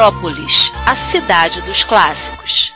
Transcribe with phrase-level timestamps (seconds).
[0.00, 2.72] Retrópolis, a cidade dos clássicos.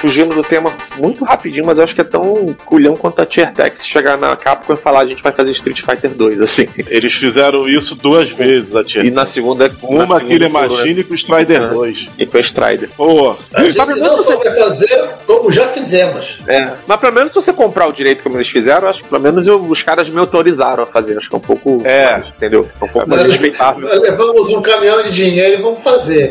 [0.00, 3.52] fugindo do tema muito rapidinho, mas eu acho que é tão culhão quanto a Tier
[3.52, 6.68] Tex chegar na Capcom e falar a gente vai fazer Street Fighter 2, assim.
[6.88, 9.70] Eles fizeram isso duas vezes, a Tier E na segunda.
[9.82, 11.66] Uma na Killer segunda foram, Machine com o Strider Ah.
[11.68, 12.06] 2.
[12.18, 12.88] E com a Strider.
[12.96, 16.38] Pô, A gente não só vai fazer, como já fizemos.
[16.46, 19.22] É, mas pelo menos se você comprar o direito como eles fizeram, acho que pelo
[19.22, 21.16] menos eu- os caras me autorizaram a fazer.
[21.16, 21.82] Acho que é um pouco.
[21.84, 22.12] É.
[22.12, 22.68] mais, entendeu?
[22.80, 23.88] É um pouco mais respeitável.
[24.00, 26.30] levamos um caminhão de dinheiro e vamos fazer.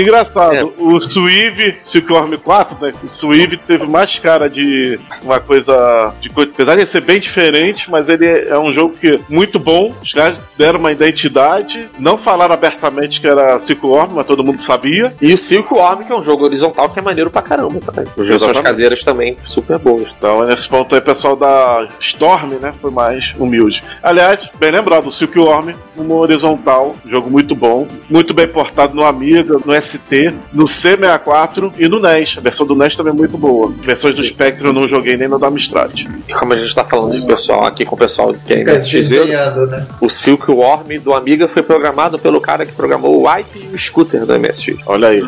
[0.00, 0.64] Engraçado, É.
[0.82, 2.92] o Suive Silkworm 4, né?
[3.02, 6.50] O Suive teve mais cara de uma coisa de coisa.
[6.52, 9.92] Apesar de ser bem diferente, mas ele é um jogo que muito bom.
[10.02, 15.14] Os caras deram uma identidade, não falaram abertamente que era Silkworm, mas todo mundo sabia.
[15.20, 18.04] E o Silkworm, que é um jogo horizontal que é maneiro pra caramba também.
[18.18, 20.08] As versões caseiras também, super boas.
[20.18, 23.82] Então, nesse ponto aí, o pessoal da Storm, né, foi mais humilde.
[24.02, 29.56] Aliás, bem lembrado, o Silkworm, um horizontal, jogo muito bom, muito bem portado no Amiga,
[29.64, 32.34] no ST, no C64 e no NES.
[32.36, 33.72] A versão do NES também é muito boa.
[33.80, 35.92] Versões do Spectrum eu não joguei nem no da Amstrad.
[36.28, 38.74] E como a gente tá falando de pessoal aqui com o pessoal que é Fica
[38.74, 39.86] MSX, desdenhando, né?
[40.00, 44.24] o Silkworm do Amiga foi programado pelo cara que programou o Wipe e o Scooter
[44.24, 44.78] do MSX.
[44.86, 45.22] Olha aí,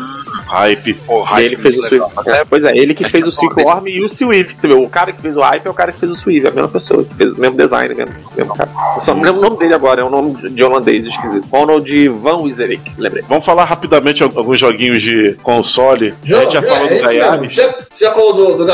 [0.45, 0.93] hype.
[0.93, 2.07] Porra, ele fez o Swift.
[2.27, 4.55] É, pois é, ele que fez o Silkworm e o Swift.
[4.59, 6.45] Você vê, o cara que fez o Hype é o cara que fez o Swift,
[6.45, 8.69] é a mesma pessoa, que fez o mesmo design, mesmo, mesmo cara.
[8.95, 11.47] Eu só não lembro o nome dele agora, é um nome de holandês esquisito.
[11.51, 13.23] Ronald Van Wizerick, lembrei.
[13.27, 16.13] Vamos falar rapidamente alguns joguinhos de console.
[16.23, 17.19] a gente já falou é do isso mesmo.
[17.19, 18.65] Gaiares, Já, você já falou do, do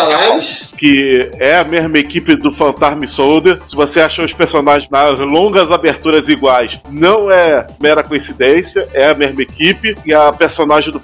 [0.77, 3.59] que é a mesma equipe do Phantasm Soldier.
[3.69, 9.13] Se você achou os personagens nas longas aberturas iguais, não é mera coincidência, é a
[9.13, 9.95] mesma equipe.
[10.05, 10.99] E a personagem do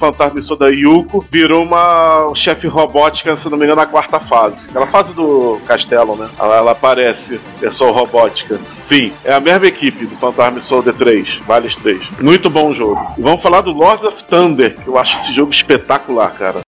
[0.49, 4.69] Phantasm Soldier, Yuko, virou uma chefe robótica, se não me engano, na quarta fase.
[4.69, 6.29] Aquela fase do castelo, né?
[6.39, 8.59] Ela, ela aparece, pessoa robótica.
[8.87, 12.09] Sim, é a mesma equipe do Phantasm Soldier 3, Vales 3.
[12.21, 12.99] Muito bom jogo.
[13.17, 16.61] E vamos falar do Lords of Thunder, que eu acho esse jogo espetacular, cara.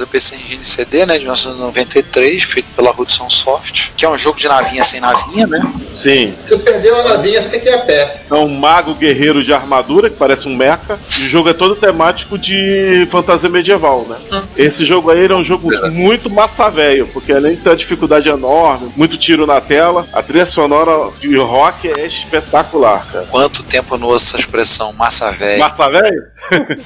[0.00, 1.14] Do PC Engine CD, né?
[1.14, 3.90] De 1993, feito pela Hudson Soft.
[3.96, 5.60] Que é um jogo de navinha sem navinha, né?
[5.94, 8.22] Sim, Se perdeu a navinha, você tem que ir a pé.
[8.30, 10.98] É um mago guerreiro de armadura, que parece um mecha.
[11.20, 14.16] E o jogo é todo temático de fantasia medieval, né?
[14.56, 15.88] Esse jogo aí é um jogo Será?
[15.90, 20.22] muito massa velho, porque além de ter uma dificuldade enorme, muito tiro na tela, a
[20.22, 23.26] trilha sonora de rock é espetacular, cara.
[23.30, 25.58] Quanto tempo eu não ouço essa expressão, massa velha?
[25.58, 26.24] Massa velho?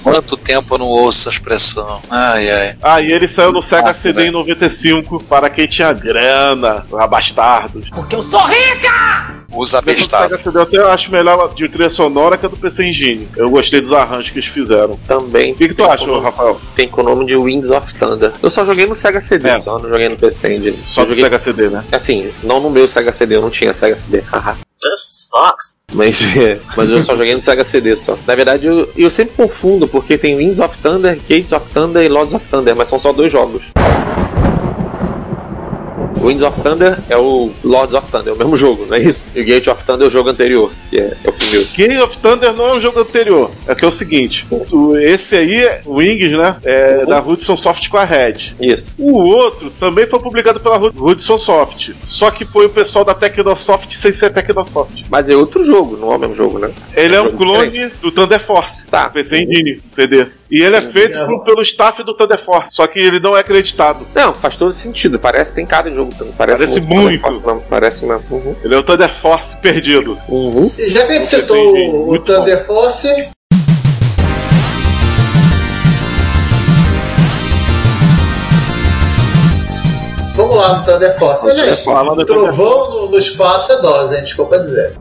[0.02, 2.00] Quanto tempo eu não ouço essa expressão?
[2.10, 2.76] Ai, ai.
[2.82, 4.32] Ah, e ele saiu no Sega Massa, CD em velho.
[4.38, 7.88] 95 para quem tinha grana, abastardos.
[9.56, 10.28] Usa A versão do bestado.
[10.30, 13.28] Sega CD eu até acho melhor de trilha sonora que a do PC Engine.
[13.36, 14.98] Eu gostei dos arranjos que eles fizeram.
[15.06, 15.52] Também.
[15.52, 16.60] O que, que tu acha, Rafael?
[16.74, 18.32] Tem com o nome de Winds of Thunder.
[18.42, 19.58] Eu só joguei no Sega CD, É.
[19.60, 20.78] só não joguei no PC Engine.
[20.84, 21.84] Só Eu do joguei, Sega CD, né?
[21.92, 24.22] Assim, não no meu Sega CD, eu não tinha Sega CD.
[25.34, 25.54] Haha.
[25.92, 28.18] Mas, é, mas eu só joguei no Sega CD só.
[28.26, 32.08] Na verdade, eu, eu sempre confundo, porque tem Winds of Thunder, Gates of Thunder e
[32.08, 33.62] Lords of Thunder, mas são só dois jogos.
[36.26, 39.28] Winds of Thunder é o Lords of Thunder, é o mesmo jogo, não é isso?
[39.34, 41.66] E o Gate of Thunder é o jogo anterior, que é, é o primeiro.
[41.76, 43.50] Game of Thunder não é um jogo anterior.
[43.66, 46.56] É que é o seguinte: o- esse aí, o Wings, né?
[46.64, 48.54] É da Hudson Soft com a Red.
[48.60, 48.94] Isso.
[48.98, 51.90] O outro também foi publicado pela Hud- Hudson Soft.
[52.06, 55.04] Só que foi o pessoal da Tecnosoft sem ser Tecnosoft.
[55.10, 56.70] Mas é outro jogo, não é o mesmo jogo, né?
[56.96, 57.94] Ele é um jogo clone diferente.
[58.00, 58.84] do Thunder Force.
[58.86, 59.08] Tá.
[59.10, 60.26] PC Engine, CD.
[60.50, 61.26] E ele é feito É.
[61.26, 62.68] por- pelo staff do Thunder Force.
[62.72, 64.06] Só que ele não é acreditado.
[64.14, 65.18] Não, faz todo sentido.
[65.18, 66.13] Parece que tem cara de jogo.
[66.18, 66.86] Parece, Parece muito.
[66.86, 67.20] muito.
[67.20, 67.62] Parece mesmo.
[67.68, 68.24] Parece mesmo.
[68.30, 68.56] Uhum.
[68.62, 70.18] Ele é o Thunder Force perdido.
[70.28, 70.70] Uhum.
[70.78, 73.08] E já que a gente citou o, o Thunder Force.
[80.34, 81.48] Vamos lá no Thunder Force.
[81.48, 81.80] Aliás,
[82.26, 84.22] trovão no, no espaço é dose, hein?
[84.22, 84.92] Desculpa dizer.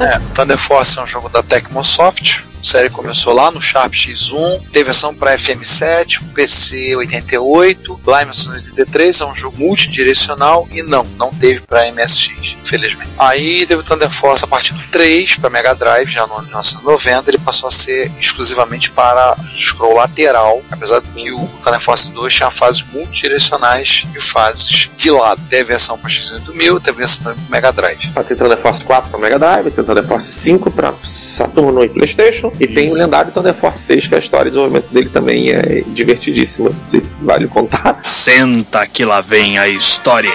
[0.00, 2.44] É, Thunder Force é um jogo da Tecmosoft.
[2.64, 9.20] Série começou lá no Sharp X1, teve versão para FM7, PC 88, lá em 1983,
[9.20, 13.10] é um jogo multidirecional e não, não teve para MSX, infelizmente.
[13.18, 16.42] Aí teve o Thunder Force a partir do 3 para Mega Drive, já no ano
[16.42, 21.80] de 1990, ele passou a ser exclusivamente para scroll lateral, apesar de que o Thunder
[21.80, 25.40] Force 2 tinha fases multidirecionais e fases de lado.
[25.48, 28.12] Teve versão para X8000, teve versão também para Mega Drive.
[28.16, 31.88] Ah, Tem Thunder Force 4 pra Mega Drive, tem Thunder Force 5 pra Saturno e
[31.88, 35.50] Playstation, e tem o lendário Thunder Force 6, que a história de desenvolvimento dele também
[35.50, 36.70] é divertidíssima.
[36.70, 38.00] Não sei se vale contar.
[38.04, 40.32] Senta que lá vem a história.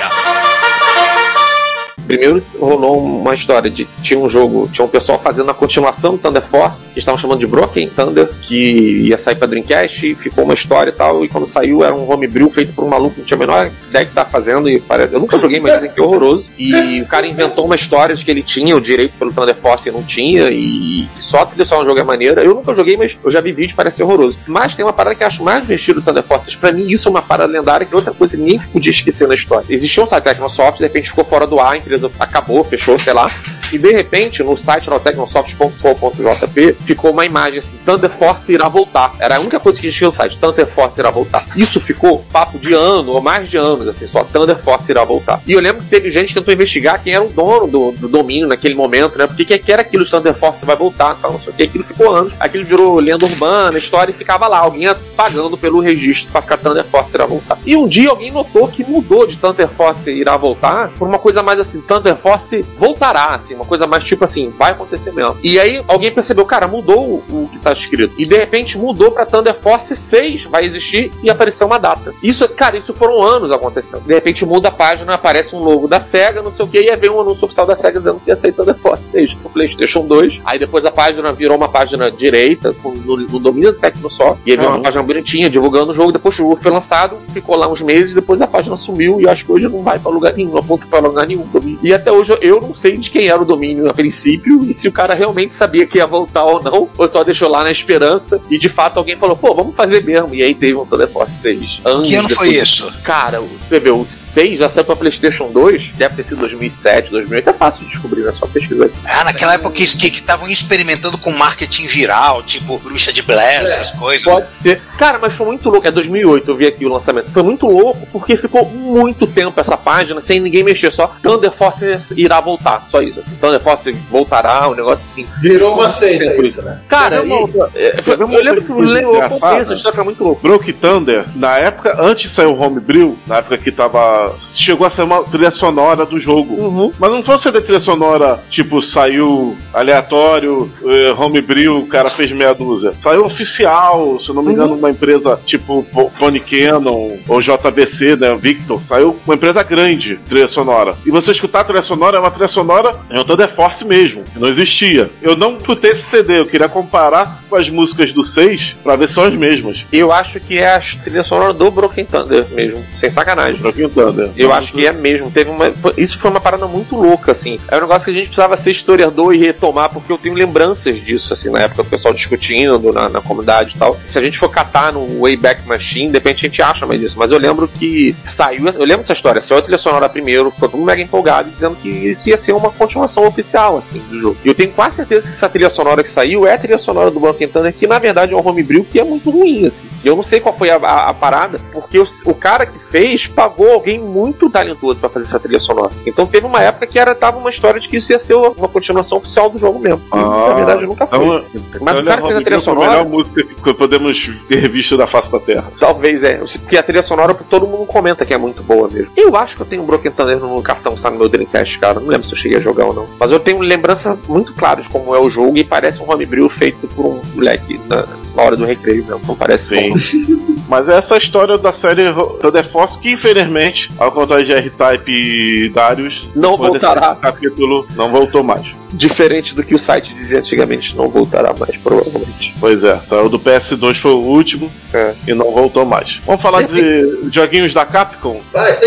[2.10, 6.18] Primeiro rolou uma história de tinha um jogo, tinha um pessoal fazendo a continuação do
[6.18, 10.44] Thunder Force, que estavam chamando de Broken Thunder, que ia sair pra Dreamcast, e ficou
[10.44, 13.20] uma história e tal, e quando saiu era um homebrew feito por um maluco que
[13.20, 15.92] não tinha a menor ideia que tá fazendo, e parece, eu nunca joguei, mas dizem
[15.92, 16.50] que é horroroso.
[16.58, 19.88] E o cara inventou uma história de que ele tinha o direito pelo Thunder Force
[19.88, 22.42] e não tinha, e só que só um jogo é maneira.
[22.42, 24.36] Eu nunca joguei, mas eu já vi vídeo, parece horroroso.
[24.48, 26.58] Mas tem uma parada que eu acho mais vestido do Thunder Force.
[26.58, 29.68] Pra mim, isso é uma parada lendária que outra coisa ninguém podia esquecer na história.
[29.70, 32.98] Existia um site da Tecnosoft, de repente ficou fora do ar, a empresa acabou, fechou,
[33.00, 33.32] sei lá.
[33.72, 39.14] E de repente, no site tecnosoft.com.jp ficou uma imagem assim: Thunder Force irá voltar.
[39.20, 41.46] Era a única coisa que existia no site: Thunder Force irá voltar.
[41.56, 45.42] Isso ficou papo de ano ou mais de anos, assim, só Thunder Force irá voltar.
[45.46, 48.08] E eu lembro que teve gente que tentou investigar quem era o dono do, do
[48.08, 49.28] domínio naquele momento, né?
[49.28, 51.64] Porque que era aquilo de Thunder Force vai voltar, tal, não sei o que.
[51.64, 52.34] Aquilo ficou anos.
[52.40, 54.60] Aquilo virou lenda urbana, história e ficava lá.
[54.60, 57.58] Alguém ia pagando pelo registro pra ficar Thunder Force irá voltar.
[57.66, 61.44] E um dia alguém notou que mudou de Thunder Force irá voltar por uma coisa
[61.44, 65.38] mais assim: Thunder Force voltará, assim, uma coisa mais tipo assim, vai acontecer mesmo.
[65.44, 68.14] E aí alguém percebeu, cara, mudou o, o que tá escrito.
[68.18, 72.14] E de repente mudou pra Thunder Force 6, vai existir e apareceu uma data.
[72.24, 74.02] Isso, cara, isso foram anos acontecendo.
[74.06, 76.90] De repente muda a página, aparece um logo da SEGA, não sei o que, e
[76.90, 79.50] aí vem um anúncio oficial da SEGA dizendo que ia sair Thunder Force 6 pro
[79.50, 80.42] PlayStation 2.
[80.46, 84.42] Aí depois a página virou uma página direita, com, no, no domínio do Tecnosoft.
[84.46, 86.12] E aí veio uma página bonitinha, divulgando o jogo.
[86.12, 89.46] Depois o jogo foi lançado, ficou lá uns meses, depois a página sumiu e acho
[89.46, 91.46] que hoje não vai pra lugar nenhum, não aponta pra lugar nenhum.
[91.82, 94.88] E até hoje eu não sei de quem era o domínio a princípio e se
[94.88, 98.40] o cara realmente sabia que ia voltar ou não, ou só deixou lá na esperança
[98.50, 100.34] e de fato alguém falou, pô, vamos fazer mesmo.
[100.34, 101.82] E aí teve um Thunder Force 6.
[101.84, 102.70] Anos Que ano foi depois.
[102.70, 102.94] isso?
[103.04, 107.50] Cara, você vê, o 6 já saiu pra PlayStation 2, deve ter sido 2007, 2008,
[107.50, 108.34] é fácil de descobrir, né?
[108.34, 108.96] Só pesquisar aqui.
[109.06, 113.64] Ah, naquela época que estavam que, estavam experimentando com marketing viral, tipo bruxa de Blair,
[113.64, 114.24] essas coisas.
[114.24, 114.82] Pode ser.
[114.98, 115.88] Cara, mas foi muito louco.
[115.88, 117.32] É 2008, eu vi aqui o lançamento.
[117.32, 120.92] Foi muito louco porque ficou muito tempo essa página sem ninguém mexer.
[120.92, 122.86] Só Thunder Force irá voltar.
[122.90, 123.36] Só isso, assim.
[123.40, 125.26] Thunder Force voltará, um negócio assim.
[125.42, 126.80] Virou uma seita isso, né?
[126.88, 127.38] Cara, uma
[127.76, 130.42] e- foi- eu lembro que eu acompanhei essa história, foi muito louco.
[130.42, 134.34] Broke Thunder, na época, antes de sair o Homebrew, na época que tava.
[134.56, 136.54] Chegou a ser uma trilha sonora do jogo.
[136.56, 136.92] Uhum.
[137.00, 142.32] Mas não foi ser da trilha sonora, tipo, saiu aleatório, eh, Homebrew, o cara fez
[142.32, 142.94] meia dúzia.
[143.02, 145.86] Saiu oficial, se eu não me engano, uma empresa tipo
[146.18, 148.36] Phone Canon ou JBC, né?
[148.40, 148.80] Victor.
[148.88, 150.94] Saiu uma empresa grande, trilha sonora.
[151.06, 154.24] E você escutar a trilha sonora, é uma trilha sonora, é um Thunder Force mesmo,
[154.24, 155.10] que não existia.
[155.22, 159.08] Eu não escutei esse CD, eu queria comparar com as músicas do 6 pra ver
[159.08, 159.86] se são as mesmas.
[159.92, 162.84] Eu acho que é a trilha sonora do Broken Thunder mesmo.
[163.00, 163.62] Sem sacanagem.
[163.62, 164.30] Broken Thunder.
[164.36, 165.30] Eu acho que é mesmo.
[165.32, 167.60] Teve uma, foi- isso foi uma parada muito louca, assim.
[167.70, 171.04] É um negócio que a gente precisava ser historiador e retomar, porque eu tenho lembranças
[171.04, 173.98] disso, assim, na época do pessoal discutindo na, na comunidade e tal.
[174.06, 177.16] Se a gente for catar no Wayback Machine, de repente a gente acha mais isso.
[177.18, 178.66] Mas eu lembro que saiu.
[178.68, 179.42] Eu lembro dessa história.
[179.42, 182.54] Saiu a trilha sonora primeiro, ficou todo mundo mega empolgado, dizendo que isso ia ser
[182.54, 184.38] uma continuação oficial, assim, do jogo.
[184.44, 187.10] E eu tenho quase certeza que essa trilha sonora que saiu é a trilha sonora
[187.12, 189.88] do Broken Thunder, que na verdade é um homebrew que é muito ruim, assim.
[190.04, 192.78] E eu não sei qual foi a, a- a parada, porque o, o cara que
[192.80, 195.92] fez pagou alguém muito talentoso pra fazer essa trilha sonora.
[196.06, 198.68] Então teve uma época que era tava uma história de que isso ia ser uma,
[198.68, 200.02] continuação oficial do jogo mesmo.
[200.14, 201.20] E, na verdade nunca foi.
[201.20, 201.44] Então,
[201.82, 204.30] Mas então o cara que fez a trilha foi a sonora, melhor música que podemos
[204.48, 205.66] ter visto da face da Terra.
[205.80, 206.40] talvez é.
[206.60, 209.12] Porque a trilha sonora todo mundo comenta que é muito boa mesmo.
[209.16, 211.80] Eu acho que eu tenho um Broken Thunder no cartão que tá no meu Dreamcast,
[211.80, 212.00] cara.
[212.00, 212.99] Não lembro se eu cheguei a jogar ou não.
[213.20, 216.50] Mas eu tenho lembrança muito clara de como é o jogo e parece um homebrew
[216.50, 219.22] feito por um moleque na, na hora do recreio mesmo.
[219.28, 219.96] Não parece bom.
[220.70, 222.04] Mas essa é história da série
[222.40, 227.16] Thunder Force, que infelizmente, ao contrário de R-Type e Darius, Não voltará.
[227.16, 228.68] capítulo não voltou mais.
[228.94, 232.56] Diferente do que o site dizia antigamente, não voltará mais, provavelmente.
[232.60, 235.14] Pois é, saiu do PS2 foi o último É.
[235.28, 236.20] e não voltou mais.
[236.26, 238.40] Vamos falar de joguinhos da Capcom,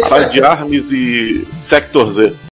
[0.08, 2.51] Vai, de Arms e Sector Z.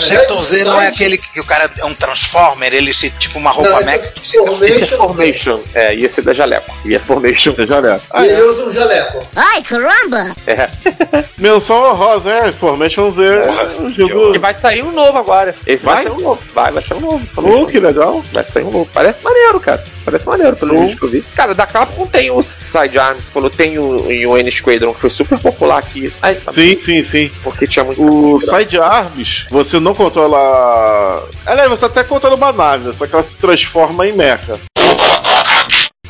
[0.00, 3.38] Sector Z não é aquele que, que o cara é um Transformer, ele se, tipo
[3.38, 4.12] uma roupa Não, esse é mech.
[4.12, 4.66] que fica- Formation.
[4.74, 5.60] Esse é Formation.
[5.74, 6.74] É, e esse é da Jaleco.
[6.84, 7.52] E é Formation.
[7.54, 8.02] Você já leva.
[8.14, 9.26] E ele usa um jaleco.
[9.36, 10.34] Ai, caramba!
[10.46, 10.68] É.
[11.38, 12.52] Menção honrosa, é.
[12.52, 13.22] Formation Z.
[13.22, 14.34] é um jogo.
[14.34, 15.54] E vai sair um novo agora.
[15.66, 16.04] Esse vai, Vai?
[16.04, 16.42] sair um novo.
[16.54, 17.22] Vai, vai sair um novo.
[17.36, 18.22] Oh, que legal.
[18.32, 18.88] Vai sair um novo.
[18.92, 19.82] Parece maneiro, cara.
[20.04, 21.22] Parece maneiro pelo vídeo que eu vi.
[21.34, 25.38] Cara, da Capcom tem o Sidearms, falou, tem o, o N Squadron, que foi super
[25.38, 26.12] popular aqui.
[26.20, 27.30] Aí, tá, Sim, sim, sim.
[27.42, 28.02] porque tinha muito.
[28.02, 31.28] O Side Arms, você não controla.
[31.46, 34.58] Aliás, você até controla uma nave, só que ela se transforma em mecha.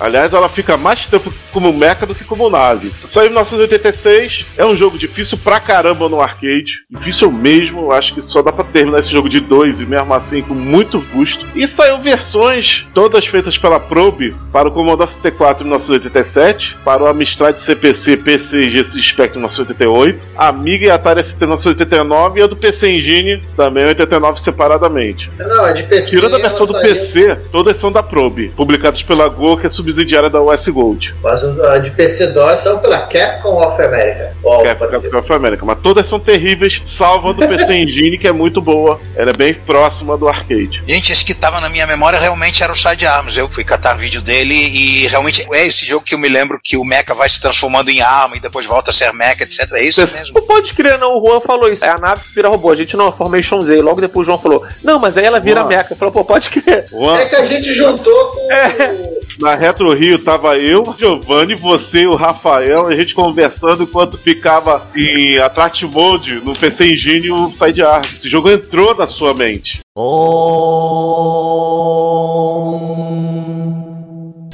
[0.02, 2.90] Aliás, ela fica mais tempo como mecha do que como nave.
[3.08, 6.72] Saiu em 1986, é um jogo difícil pra caramba no arcade.
[6.90, 10.42] Difícil mesmo, acho que só dá pra terminar esse jogo de dois e mesmo assim
[10.42, 11.46] com muito custo.
[11.54, 17.06] E saiu versões todas feitas pela Probe para o Commodore 64 em 1987, para o
[17.06, 22.42] Amstrad CPC, PC e GC Spectrum em 1988, Amiga e Atari ST em 1989 e
[22.42, 25.30] a do PC Engine também em 89 separadamente.
[25.38, 26.10] Não, é de PC.
[26.16, 29.70] Tirando a versão do saiu- PC, todas são da Probe, publicadas pela Go, que é
[29.92, 31.14] subsidiária da US Gold.
[31.22, 34.34] Mas a de PC-DOS saiu pela Capcom of America.
[34.42, 35.10] Parecido.
[35.10, 35.64] Capcom of America.
[35.64, 39.00] Mas todas são terríveis, salvo a do PC Engine, que é muito boa.
[39.14, 40.82] Ela é bem próxima do arcade.
[40.86, 43.36] Gente, esse que tava na minha memória realmente era o Side Arms.
[43.36, 46.76] Eu fui catar vídeo dele e realmente é esse jogo que eu me lembro que
[46.76, 49.70] o mecha vai se transformando em arma e depois volta a ser mecha, etc.
[49.72, 50.34] É isso mesmo.
[50.34, 51.18] Não pode crer, não.
[51.18, 51.84] O Juan falou isso.
[51.84, 52.70] É a nave que vira robô.
[52.70, 53.80] A gente não, é Formation Z.
[53.82, 55.68] Logo depois o João falou: Não, mas aí ela vira Juan.
[55.68, 55.94] mecha.
[55.96, 56.86] Falou, pô, pode crer.
[56.90, 58.52] Juan, É que a gente juntou com.
[58.52, 59.21] É.
[59.38, 64.88] na Retro Rio tava eu, Giovanni, você e o Rafael, a gente conversando enquanto ficava
[64.96, 68.14] em Attract Mode no PC Engine e o Side Arms.
[68.14, 69.80] Esse jogo entrou na sua mente.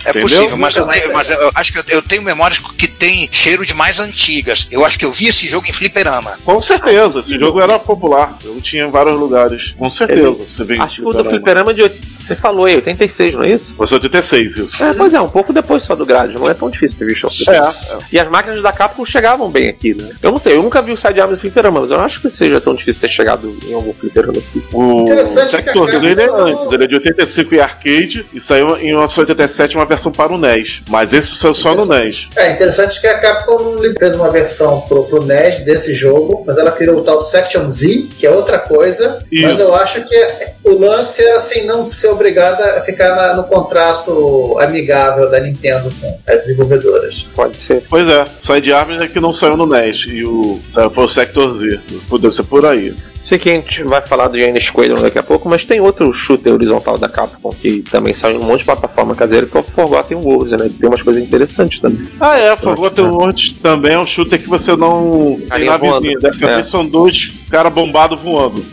[0.08, 0.28] É Entendeu?
[0.28, 3.64] possível, mas, eu, tenho- mas eu acho que eu, eu tenho memórias que tem cheiro
[3.64, 4.66] de mais antigas.
[4.70, 6.38] Eu acho que eu vi esse jogo em fliperama.
[6.44, 8.36] Com certeza, esse jogo era popular.
[8.44, 9.72] Eu tinha em vários lugares.
[9.78, 10.30] Com certeza.
[10.30, 11.82] Você vê em Acho que o do Fliperama de.
[11.82, 13.74] oit- Você falou aí, 86, não é isso?
[13.78, 14.82] É 86, isso.
[14.82, 16.34] É, pois é, um pouco depois só do grade.
[16.34, 17.28] Não é tão difícil ter visto.
[17.50, 17.98] É, é.
[18.12, 20.10] E as máquinas da Capcom chegavam bem aqui, né?
[20.22, 22.28] Eu não sei, eu nunca vi o Sidearms no Fliperama, mas eu não acho que
[22.30, 24.62] seja tão difícil ter chegado em algum Fliperama aqui.
[24.72, 28.76] O Interessante Capcom dele é não- antes, ele é de 85 e arcade e saiu
[28.78, 30.80] em 1987 uma versão para o NES.
[30.88, 32.26] Mas esse saiu só no NES.
[32.36, 36.70] É interessante que a Capcom fez uma versão pro, pro NES desse jogo, mas ela
[36.72, 39.24] criou o tal Section Z, que é outra coisa.
[39.30, 39.46] Isso.
[39.46, 40.28] Mas eu acho que
[40.64, 45.88] o lance é assim, não ser obrigada a ficar na- no contrato amigável da Nintendo
[46.00, 47.26] com as desenvolvedoras.
[47.34, 47.82] Pode ser.
[47.88, 51.08] Pois é, Side Arms é que não saiu no NES e o saiu foi o
[51.08, 51.80] Sector Z.
[52.20, 52.94] Deve ser por aí.
[53.20, 56.12] Sei que a gente vai falar do Giant Squadron daqui a pouco, mas tem outro
[56.12, 59.60] shooter horizontal da Capcom que também saiu em um monte de plataforma caseira, que é
[59.60, 60.70] o Forgotten Wars, né?
[60.78, 62.06] Tem umas coisas interessantes também.
[62.20, 65.78] Ah, é, Forgotten World também é um shooter que você não tem navezinha.
[65.78, 66.20] voando.
[66.20, 66.56] Dessa É.
[66.56, 68.64] vez são dois caras bombados voando.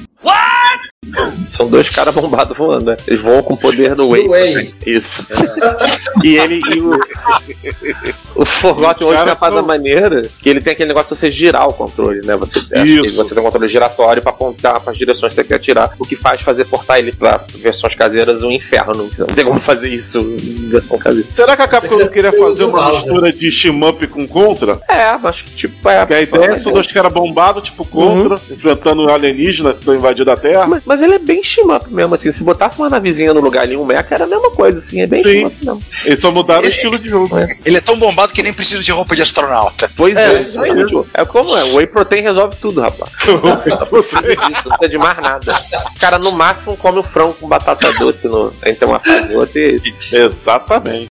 [1.36, 2.98] São dois caras bombados voando, né?
[3.08, 4.74] Eles voam com o poder do Wave.
[4.86, 5.26] Isso.
[6.24, 6.98] e ele e o.
[8.36, 11.74] O Forgotten uma parada são- maneira que ele tem aquele negócio de você girar o
[11.74, 12.36] controle, né?
[12.36, 13.16] Você, Isso.
[13.16, 16.06] você tem um controle giratório pra apontar para as direções que você quer atirar, o
[16.06, 19.10] que faz fazer portar ele pra versões caseiras um inferno.
[19.18, 21.28] Não tem como fazer isso em versão caseira.
[21.34, 24.80] Será que a Capcom não queria fazer uma mistura de shmup com Contra?
[24.90, 26.06] É, mas tipo, é.
[26.06, 30.36] Que a ideia são dois caras bombados, tipo Contra, enfrentando alienígenas que estão invadindo a
[30.36, 30.66] Terra.
[30.68, 32.32] Mas, mas ele é bem shmup mesmo, assim.
[32.32, 35.02] Se botasse uma navezinha no lugar ali, um mecha, era a mesma coisa, assim.
[35.02, 35.84] É bem shmup mesmo.
[36.06, 37.36] Eles só mudaram o estilo de jogo.
[37.66, 39.90] Ele é tão bombado que nem precisa de roupa de astronauta.
[39.96, 41.06] Pois É, é, aí exatamente.
[41.14, 41.64] é como é.
[41.64, 43.12] O Whey Protein resolve tudo, rapaz.
[43.26, 45.60] Não precisa disso, não precisa de mais nada.
[45.96, 49.36] O cara, no máximo, come o frango com batata doce no, entre uma fase e
[49.36, 50.16] outra e é isso.
[50.16, 51.08] Exatamente.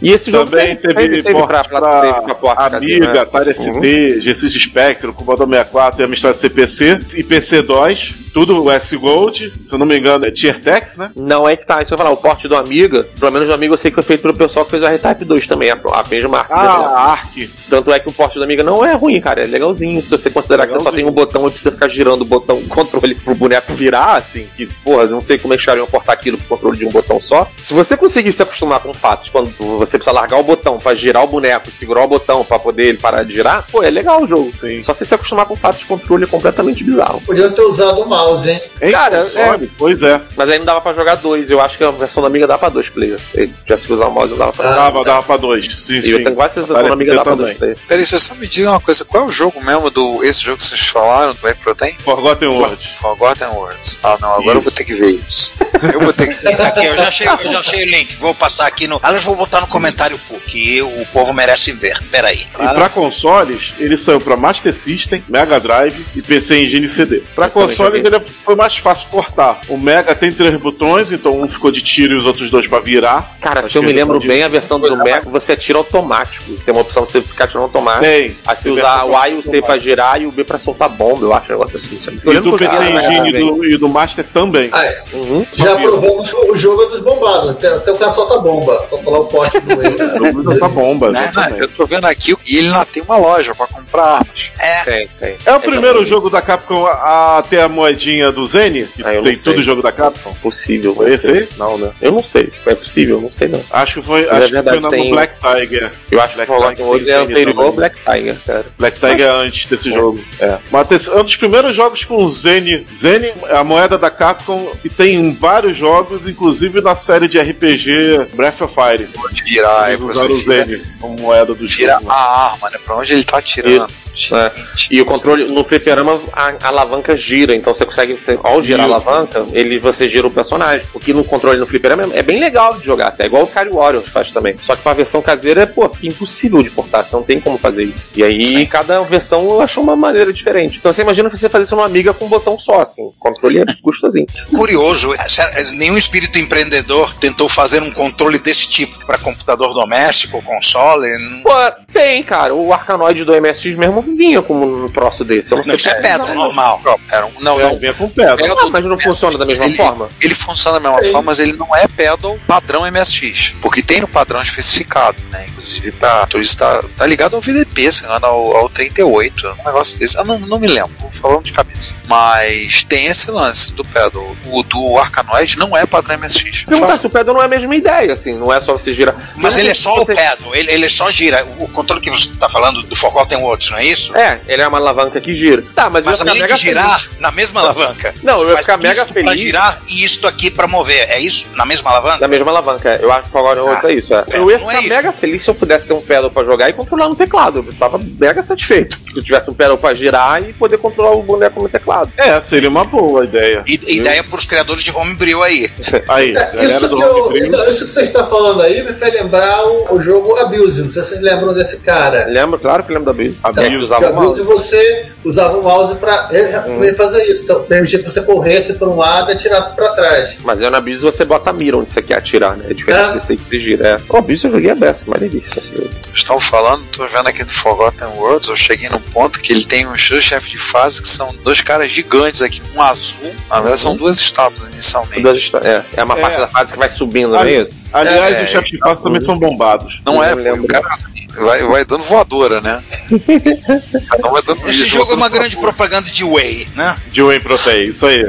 [0.00, 3.20] E esse jogo Também teve, teve, teve porte pra, pra, teve pra Amiga, né?
[3.20, 3.80] Atari ST, Uhum.
[3.80, 7.96] GSX Spectrum, Commodore 64 e Amstrad CPC e PC2,
[8.36, 11.10] tudo US Gold, se eu não me engano é Tier Tex, né?
[11.16, 13.54] Não é que tá, isso eu ia falar, o porte do Amiga, pelo menos do
[13.54, 15.72] Amiga eu sei que foi feito pelo pessoal que fez o R-Type 2 também, a,
[15.72, 16.54] a marca.
[16.54, 16.84] Ah, dele.
[16.94, 17.50] Ark.
[17.70, 20.02] Tanto é que o porte do Amiga não é ruim, cara, é legalzinho.
[20.02, 22.60] Se você considerar que você só tem um botão e precisa ficar girando o botão
[22.68, 26.36] controle pro boneco virar, assim, que, porra, não sei como é que chariam portar aquilo
[26.36, 27.50] pro controle de um botão só.
[27.56, 30.76] Se você conseguir se acostumar com o fato de quando você precisa largar o botão
[30.76, 33.82] pra girar o boneco e segurar o botão pra poder ele parar de girar, pô,
[33.82, 34.52] é legal o jogo.
[34.60, 34.82] Sim.
[34.82, 37.22] Só você se acostumar com o fato de controle é completamente bizarro.
[37.24, 38.60] Podiam ter usado o mouse mouse, hein?
[38.90, 40.20] Cara, console, Pois é.
[40.36, 41.50] Mas aí não dava pra jogar dois.
[41.50, 43.20] Eu acho que a versão da Amiga dá pra dois players.
[43.32, 45.84] Se tivesse que usar o mouse, não dava pra Ah, Dava, dava pra dois.
[45.86, 46.24] Sim, E eu sim.
[46.24, 47.78] tenho quase certeza que a versão da Amiga dá pra dois players.
[47.86, 50.24] Peraí, vocês só me digam uma coisa, qual é o jogo mesmo do.
[50.24, 51.94] Esse jogo que vocês falaram do Web Protein?
[52.04, 52.88] Forgotten World.
[53.00, 53.98] Forgotten Words.
[54.02, 55.54] Ah não, agora eu vou ter que ver isso.
[55.92, 56.46] Eu vou ter que.
[56.48, 58.16] Aqui, eu já achei, eu já achei o link.
[58.16, 58.98] Vou passar aqui no.
[59.02, 61.98] Aliás, vou botar no comentário que o povo merece ver.
[62.10, 62.46] Peraí.
[62.58, 67.22] E pra consoles, ele saiu pra Master System, Mega Drive e PC Engine CD.
[67.34, 68.15] Pra Eu consoles, joguei.
[68.20, 69.60] Foi mais fácil portar.
[69.68, 72.80] O Mega tem três botões, então um ficou de tiro e os outros dois pra
[72.80, 73.28] virar.
[73.40, 76.52] Cara, Acho se eu que me lembro bem, a versão do Mega você atira automático.
[76.64, 78.04] Tem uma opção de você ficar atirando automático.
[78.04, 78.36] Tem.
[78.46, 80.58] Aí se Tem usar o A e o C pra girar e o B pra
[80.58, 81.96] soltar bomba, eu acho um negócio assim.
[81.96, 84.68] Isso E do que PC Engine e do, e do Master também.
[84.72, 85.02] Ah, é.
[85.12, 85.46] Uhum.
[85.54, 87.50] Já provamos o o jogo dos bombados.
[87.50, 88.76] Até, até o cara solta bomba.
[88.88, 90.54] Pra colar o pote do ele.
[90.54, 91.32] Essa bomba, Né?
[91.36, 94.50] Ah, eu tô vendo aqui e ele lá tem uma loja pra comprar armas.
[94.58, 95.36] É, Tem, tem.
[95.44, 99.12] É o primeiro jogo da Capcom a, a ter a moedinha do Zene, que Ah,
[99.14, 99.52] eu não tem sei.
[99.52, 100.32] tudo jogo da Capcom.
[100.34, 100.94] Possível.
[100.94, 101.48] Foi não esse aí?
[101.56, 101.90] Não, né?
[102.00, 102.52] Eu não sei.
[102.66, 103.62] É possível, não sei não.
[103.70, 105.90] Acho que foi, Mas acho é verdade, que foi na, tem- no Black Tiger.
[106.10, 107.72] Eu acho que Black o Forgotten Tiger Worlds é anterior ao.
[107.72, 108.66] Black Tiger, cara.
[108.78, 110.20] Black Tiger é antes desse jogo.
[110.40, 110.58] É.
[110.70, 112.86] Mas é um dos primeiros jogos com Zene.
[113.02, 117.38] Zene é a moeda da Capcom que tem em vários jogos, inclusive na série de
[117.38, 119.06] RPG Breath of Fire.
[119.14, 122.10] Pode virar, Eles usaram o vira, Zene como moeda do vira jogo.
[122.10, 122.78] a arma, né?
[122.84, 123.84] Pra onde ele tá atirando.
[124.14, 124.34] Isso.
[124.34, 124.50] É.
[124.90, 128.82] E o controle no fliperama, a, a alavanca gira, então você consegue, você, ao girar
[128.82, 130.86] a alavanca, ele, você gira o personagem.
[130.92, 133.74] O que no controle no fliperama é bem legal de jogar, até igual o Cario
[133.74, 134.56] Warriors faz também.
[134.62, 137.84] Só que pra versão caseira, pô, fica impossível de portar, você não tem como fazer
[137.84, 138.10] isso.
[138.16, 138.66] E aí, Sim.
[138.66, 140.78] cada versão achou uma maneira diferente.
[140.78, 143.02] Então você imagina você fazer isso numa amiga com um botão só, assim.
[143.02, 144.26] O controle é gostosinho.
[144.56, 145.14] curioso.
[145.14, 151.16] é, sério, Nenhum espírito empreendedor tentou fazer um controle desse tipo pra computador doméstico, console.
[151.18, 151.52] não- Pô,
[151.92, 152.54] tem, cara.
[152.54, 155.52] O Arcanoid do MSX mesmo vinha com um troço desse.
[155.52, 156.80] Eu não sei Não, isso é como pedra, normal.
[157.10, 157.75] Era um, não, É, não.
[157.76, 158.36] Vinha com pedra.
[158.60, 160.08] Ah, mas não funciona da mesma ele, forma?
[160.20, 161.12] Ele funciona da mesma Sim.
[161.12, 163.54] forma, mas ele não é pedal padrão MSX.
[163.60, 165.46] Porque tem no padrão especificado, né?
[165.48, 169.98] Inclusive, pra, isso tá, tá ligado ao VDP, se não ao, ao 38, um negócio
[169.98, 170.16] desse.
[170.16, 171.94] Eu não, não me lembro, vou falando de cabeça.
[172.06, 174.36] Mas tem esse lance do pedal.
[174.46, 176.64] O do Arcanoid não é padrão MSX.
[176.64, 179.14] Perguntar se o pedal não é a mesma ideia, assim, não é só você girar.
[179.36, 181.46] Mas Não ele é só você- o pedal, ele, ele só gira.
[181.58, 184.16] O controle que você tá falando do Forgotten Worlds, não é isso?
[184.16, 185.62] É, ele é uma alavanca que gira.
[185.74, 187.20] Tá, mas, Mas além ficar de girar feliz.
[187.20, 188.14] na mesma alavanca.
[188.22, 189.40] Não, eu ia ficar mega isto pra feliz.
[189.40, 191.08] girar e isto aqui pra mover.
[191.10, 191.48] É isso?
[191.54, 192.18] Na mesma alavanca?
[192.18, 192.98] Da mesma alavanca, é.
[193.02, 194.14] eu acho que agora Ah, é isso.
[194.14, 194.24] É.
[194.30, 196.44] é, Eu ia não ficar é mega feliz se eu pudesse ter um pedal pra
[196.44, 197.64] jogar e controlar no teclado.
[197.66, 198.98] Eu tava mega satisfeito.
[199.16, 202.12] Se eu tivesse um pedal pra girar e poder controlar o boneco no teclado.
[202.18, 203.62] É, seria uma boa ideia.
[203.66, 205.70] E, ideia pros criadores de Homebrew aí.
[206.06, 207.46] Aí, É, galera isso, do que eu- Homebrew.
[207.46, 210.82] então, isso que você está falando aí me fez lembrar o, o jogo Abuse.
[210.82, 212.26] Não sei se vocês lembram desse cara.
[212.26, 213.34] Lembro, claro que lembro da Bill.
[213.42, 213.80] A É, se Bill.
[213.84, 214.62] usava o Que Abuse mouse.
[214.68, 216.94] você usava o mouse pra é, Hum.
[216.94, 217.44] fazer isso.
[217.44, 220.36] Então, permitia que você corresse para um lado e atirasse pra trás.
[220.44, 222.66] Mas aí na Bill você bota a mira onde você quer atirar, né?
[222.68, 223.12] É diferente É.
[223.14, 223.88] desse aí que você gira.
[223.88, 223.98] É.
[224.06, 225.62] Pô, Bill eu joguei a beça, delícia.
[225.98, 229.64] Vocês estão falando, tô vendo aqui do Forgotten Worlds, eu cheguei num ponto que ele
[229.64, 233.80] tem dois chefes de fase que são dois caras gigantes aqui, um azul, na verdade
[233.80, 235.22] são duas estátuas inicialmente.
[235.22, 236.20] Duas É, é uma É.
[236.20, 237.86] parte da fase que vai subindo, não é isso?
[237.92, 240.00] Aliás, É, os chefes de fase também são bombados.
[240.04, 240.64] Não é, pô, lembro.
[240.64, 240.88] o cara
[241.36, 242.82] vai, vai dando voadora, né?
[244.08, 246.96] Cada um vai dando Esse jogo é uma grande propaganda de Whey, né?
[247.12, 248.24] De Wayne Protein, isso aí.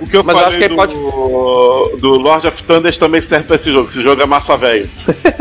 [0.00, 3.26] O que eu Mas eu falei acho que do, pode- do Lord of Thunder também
[3.26, 3.90] serve pra esse jogo.
[3.90, 4.88] Esse jogo é massa velho.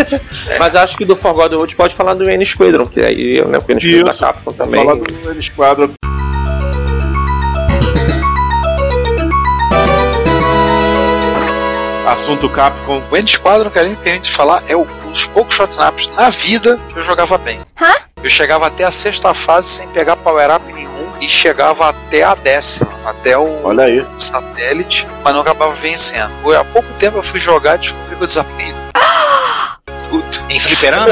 [0.60, 3.66] Mas acho que do Forgotten World pode falar do N Squadron, que aí eu lembro
[3.66, 4.18] que o N Squadron da.
[4.18, 4.84] Capcom também.
[4.84, 5.90] Falar do Squadron.
[12.06, 13.02] Assunto Capcom.
[13.10, 16.98] O End Squadron, que me permite falar, é um dos poucos shotnaps na vida que
[17.00, 17.60] eu jogava bem.
[18.24, 22.90] Eu chegava até a sexta fase sem pegar power-up nenhum e chegava até a décima,
[23.06, 24.06] até o Olha aí.
[24.20, 26.32] satélite, mas não acabava vencendo.
[26.60, 28.76] Há pouco tempo eu fui jogar e descobri que eu desaprendi
[30.10, 30.26] tudo.
[30.50, 31.08] Em fliperama?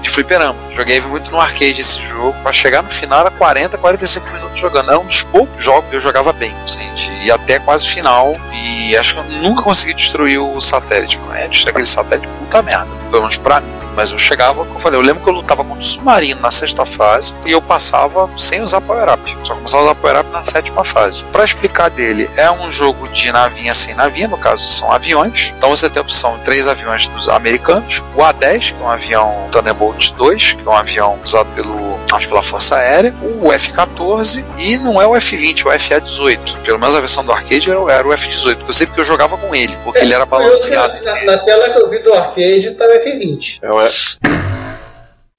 [0.00, 0.56] De fliperama.
[0.74, 2.34] Joguei muito no arcade esse jogo.
[2.42, 4.90] Pra chegar no final era 40, 45 minutos jogando.
[4.90, 6.54] Era um dos poucos jogos que eu jogava bem.
[6.94, 8.36] De ir até quase o final.
[8.52, 11.20] E acho que eu nunca consegui destruir o satélite.
[11.28, 13.02] Mas destruir aquele satélite, puta merda.
[13.10, 13.82] Pelo menos pra mim.
[13.94, 16.86] Mas eu chegava, eu falei, eu lembro que eu lutava contra o submarino na sexta
[16.86, 19.22] fase e eu passava sem usar power-up.
[19.44, 21.26] Só começava a usar power-up na sétima fase.
[21.26, 25.52] Pra explicar dele, é um jogo de navinha sem navinha, no caso são aviões.
[25.58, 28.88] Então você tem a opção de três aviões dos americanos, o A-10, que é um
[28.88, 34.44] avião Thunderbolt 2, que é um avião usado pelo, acho pela Força Aérea, o F-14
[34.58, 36.62] e não é o F-20, o FA-18.
[36.64, 39.00] Pelo menos a versão do arcade era, o- era o F-18, porque eu sei porque
[39.00, 41.02] eu jogava com ele, porque ele era que balanceado.
[41.04, 43.58] Na, na tela que eu vi do arcade tava F20.
[43.62, 43.80] É o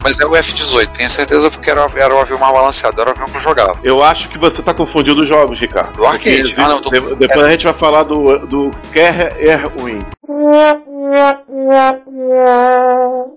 [0.03, 3.13] Mas é o F-18, tenho certeza porque era, era o avião mais balanceado, era o
[3.13, 3.79] avião que eu jogava.
[3.85, 5.93] Eu acho que você tá confundindo os jogos, Ricardo.
[5.93, 6.23] Do arcade.
[6.25, 9.99] Porque existe- Ah, não, tô- de- Depois a gente vai falar do, do Kerr Airwing.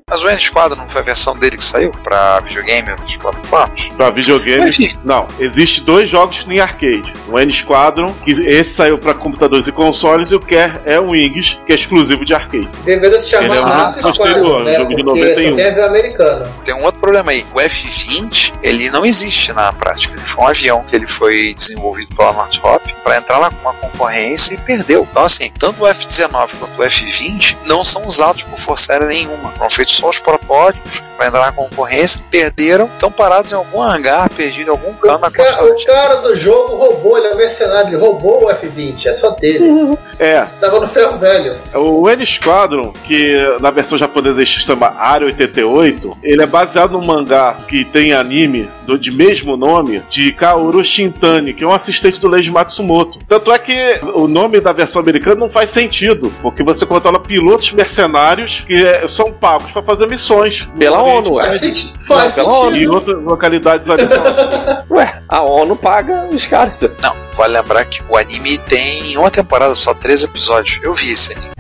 [0.09, 3.88] Mas o N-Squadron não foi a versão dele que saiu pra videogame e outras plataformas?
[3.96, 4.70] Pra videogame.
[5.05, 7.12] Não, existe dois jogos em arcade.
[7.29, 11.72] O N Squadron, que esse saiu pra computadores e consoles, e o Kerr Airwings, que
[11.72, 12.68] é exclusivo de arcade.
[12.85, 14.75] Deveria se Ele é chamar um Rato posterior, Squadron, um né?
[14.77, 15.51] jogo de Porque 91.
[15.51, 16.53] só tem avião americano.
[16.64, 17.44] Tem um outro problema aí.
[17.53, 20.14] O F-20, ele não existe na prática.
[20.14, 24.55] Ele foi um avião que ele foi desenvolvido pela Northrop para entrar na uma concorrência
[24.55, 25.07] e perdeu.
[25.11, 29.51] Então, assim, tanto o F-19 quanto o F-20 não são usados por Força Aérea nenhuma.
[29.53, 34.29] Foram feitos só os protótipos para entrar na concorrência, perderam, estão parados em algum hangar,
[34.29, 37.37] perdido em algum canto na O, ca- o cara do jogo roubou, ele é um
[37.39, 39.97] mercenário, ele roubou o F-20, é só dele.
[40.19, 41.59] É, Tava no ferro velho.
[41.75, 47.05] o N Squadron, que na versão japonesa se chama Área 88, ele é baseado num
[47.05, 52.19] mangá que tem anime do, de mesmo nome de Kaoru Shintani, que é um assistente
[52.19, 53.19] do Leiji Matsumoto.
[53.29, 57.73] Tanto é que o nome da versão americana não faz sentido, porque você controla pilotos
[57.73, 60.67] mercenários que é, são pagos para fazer missões.
[60.79, 61.59] Pela No ONU, Faz, ué.
[61.59, 62.77] senti- faz pela sentido.
[62.77, 64.03] E outras localidades ali.
[64.91, 66.83] Ué, a ONU paga os caras.
[67.03, 70.79] Não, vale lembrar que o anime tem uma temporada só, três episódios.
[70.83, 71.51] Eu vi esse anime.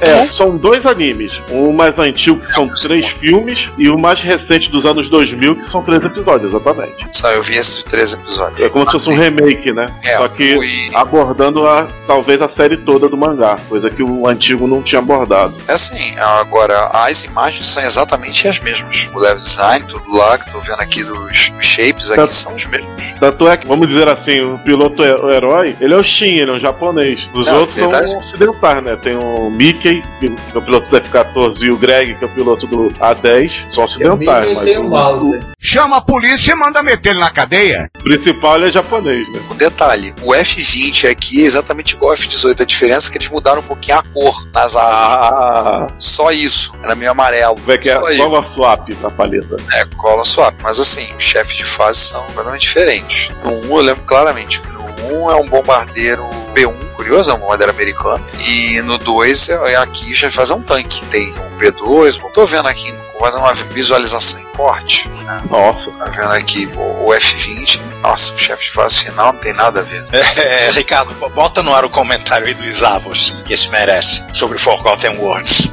[0.00, 1.32] É, são dois animes.
[1.50, 5.70] O mais antigo, que são três filmes, e o mais recente dos anos 2000, que
[5.70, 7.06] são três episódios, exatamente.
[7.12, 8.60] Só eu vi esse de três episódios.
[8.60, 9.86] É como se fosse um remake, né?
[10.04, 14.26] É, Só que fui- abordando a, talvez a série toda do mangá, coisa que o
[14.26, 15.54] antigo não tinha abordado.
[15.68, 19.08] É assim, agora as imagens são exatamente as mesmas.
[19.14, 22.26] O level design, tudo lá, que tô vendo aqui dos shapes aqui Tá.
[22.26, 23.12] são os mesmos.
[23.18, 26.50] Tanto é que, vamos dizer assim, o piloto o herói, ele é o Shin, ele
[26.50, 27.20] é um japonês.
[27.34, 28.96] Os Não, outros são ocidentais, né?
[29.02, 32.30] Tem o Mickey, que é o piloto do F-14, e o Greg, que é o
[32.30, 33.86] piloto do A10, são.
[34.16, 35.40] Mickey e mas o o.
[35.58, 37.90] Chama a polícia e manda meter ele na cadeia.
[37.98, 39.40] o principal ele é japonês, né?
[39.50, 42.60] O detalhe, o F20 aqui é exatamente igual ao F18.
[42.62, 45.02] A diferença é que eles mudaram um pouquinho a cor nas asas.
[45.02, 46.74] Ah, Só isso.
[46.82, 47.56] Era meio amarelo.
[47.56, 47.94] como é que é?
[47.94, 49.56] Color swap na paleta.
[49.74, 50.54] É, cola swap.
[50.62, 53.30] Mas assim, os chefes de fase são completamente diferentes.
[53.44, 57.38] No 1 eu lembro claramente que no 1 é um bombardeiro B1, curioso, é um
[57.38, 58.24] bombardeiro americano.
[58.46, 61.04] E no 2 é, aqui já faz um tanque.
[61.06, 65.08] Tem um B2, eu tô vendo aqui fazendo uma visualização em corte.
[65.08, 65.42] Né?
[65.50, 65.90] Nossa.
[65.92, 67.80] Tá vendo aqui o, o F20.
[68.02, 70.04] Nossa, o chefe de fase final não tem nada a ver.
[70.40, 74.56] É, Ricardo, bo- bota no ar o comentário aí do Isavos, que esse merece, sobre
[74.58, 75.70] Forgotten Words.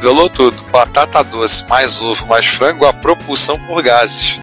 [0.00, 0.60] Violou tudo.
[0.72, 4.40] Batata doce, mais ovo, mais frango, a propulsão por gases.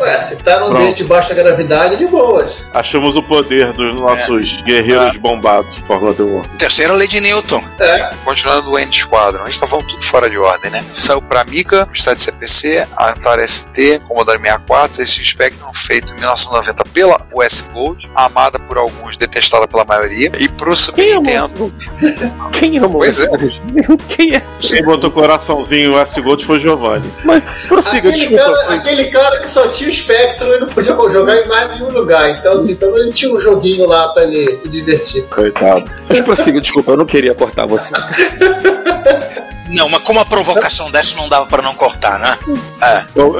[0.00, 0.76] Ué, se tá num Pronto.
[0.78, 2.64] ambiente de baixa gravidade, é de boas.
[2.72, 6.48] Achamos o poder dos nossos guerreiros bombados, Forgotten World.
[6.58, 7.62] Terceira lei de Newton.
[7.78, 10.84] É, Continuando o End Squadron, a gente tá falando tudo fora de ordem, né?
[10.94, 17.20] Saiu pra Amiga, Amstrad CPC, Atari ST, Commodore 64, esse Spectrum, feito em 1990 pela
[17.34, 21.74] US Gold, amada por alguns, detestada pela maioria, e pro Super Quem é o Nintendo.
[22.52, 23.28] Quem amou Pois é.
[24.16, 24.42] Quem é?
[24.60, 27.10] Quem botou coraçãozinho S Gold foi Giovanni.
[27.24, 28.44] Mas prossiga, aquele, desculpa.
[28.44, 31.90] cara, aquele cara que só tinha o Spectrum e não podia jogar em mais nenhum
[31.90, 32.30] lugar.
[32.30, 35.24] Então, assim, então ele tinha um joguinho lá pra ele se divertir.
[35.24, 35.84] Coitado.
[36.08, 37.92] Mas prossiga, desculpa, eu não queria cortar você.
[39.70, 42.38] Não, mas como a provocação dessa não dava pra não cortar, né?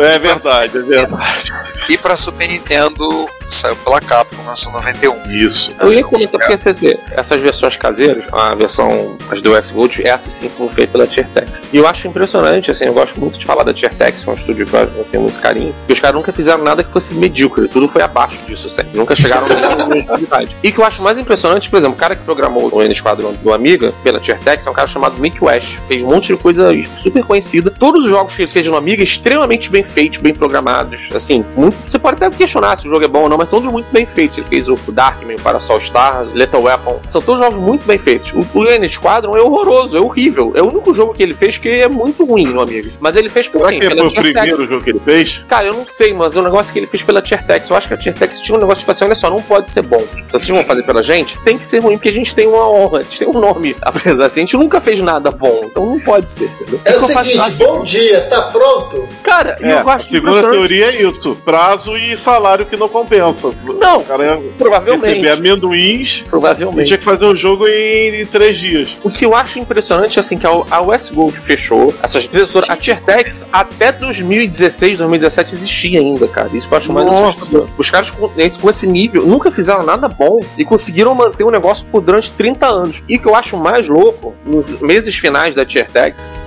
[0.02, 1.52] É verdade, é verdade.
[1.88, 5.30] E pra Super Nintendo, saiu pela Capcom em 1991.
[5.30, 5.72] Isso.
[5.80, 10.06] Eu ia comentar porque você vê, essas versões caseiras, a versão, as do S Gold,
[10.06, 11.66] essas sim foram feitas pela Tiertex.
[11.72, 14.34] E eu acho impressionante, assim, eu gosto muito de falar da Tiertex, que é um
[14.34, 17.66] estúdio que eu tenho muito carinho, porque os caras nunca fizeram nada que fosse medíocre,
[17.66, 20.56] tudo foi abaixo disso sempre, nunca chegaram a nenhuma qualidade.
[20.62, 23.32] E que eu acho mais impressionante, por exemplo, o cara que programou o N Squadron
[23.32, 26.70] do Amiga, pela Tiertex, é um cara chamado Mick West, fez um monte de coisa
[26.96, 27.70] super conhecida.
[27.70, 31.76] Todos os jogos que ele fez no Amiga, extremamente bem feitos, bem programados, assim, muito,
[31.86, 34.06] você pode até questionar se o jogo é bom ou não, mas todos muito bem
[34.06, 34.38] feitos.
[34.38, 38.32] Ele fez o Darkman, o Parasol Stars, Lethal Weapon, são todos jogos muito bem feitos.
[38.32, 40.52] O, o N Squadron é horroroso, é horrível.
[40.54, 42.90] É o único jogo que ele fez que é muito ruim no Amiga.
[43.00, 43.80] Mas ele fez por Será quem?
[43.80, 45.38] que foi o primeiro jogo que ele fez?
[45.48, 47.94] Cara, eu não sei, mas o negócio que ele fez pela Tiertex, eu acho que
[47.94, 50.04] a Tiertex tinha um negócio tipo assim, olha só, não pode ser bom.
[50.26, 52.68] Se vocês vão fazer pela gente, tem que ser ruim, porque a gente tem uma
[52.68, 53.76] honra, a gente tem um nome.
[53.82, 56.80] Apesar assim, a gente nunca fez nada bom, então não pode ser, entendeu?
[56.84, 59.08] É o faço- seguinte, bom dia, tá pronto?
[59.22, 62.88] Cara, É, eu a acho segunda impressionante- teoria é isso: prazo e salário que não
[62.88, 63.50] compensa.
[63.78, 65.20] Não, O cara provavelmente.
[65.20, 66.86] receber amendoins Provavelmente.
[66.86, 68.96] tinha que fazer o jogo em, em três dias.
[69.02, 72.28] O que eu acho impressionante é assim que a, a Westgold fechou, essas
[72.68, 76.48] a Tiertex até 2016, 2017 existia ainda, cara.
[76.54, 77.28] Isso que eu acho mais Nossa.
[77.38, 77.68] assustador.
[77.78, 81.50] Os caras com esse, com esse nível nunca fizeram nada bom e conseguiram manter o
[81.50, 83.02] negócio por durante 30 anos.
[83.08, 85.90] E o que eu acho mais louco, nos meses finais da Tiertex,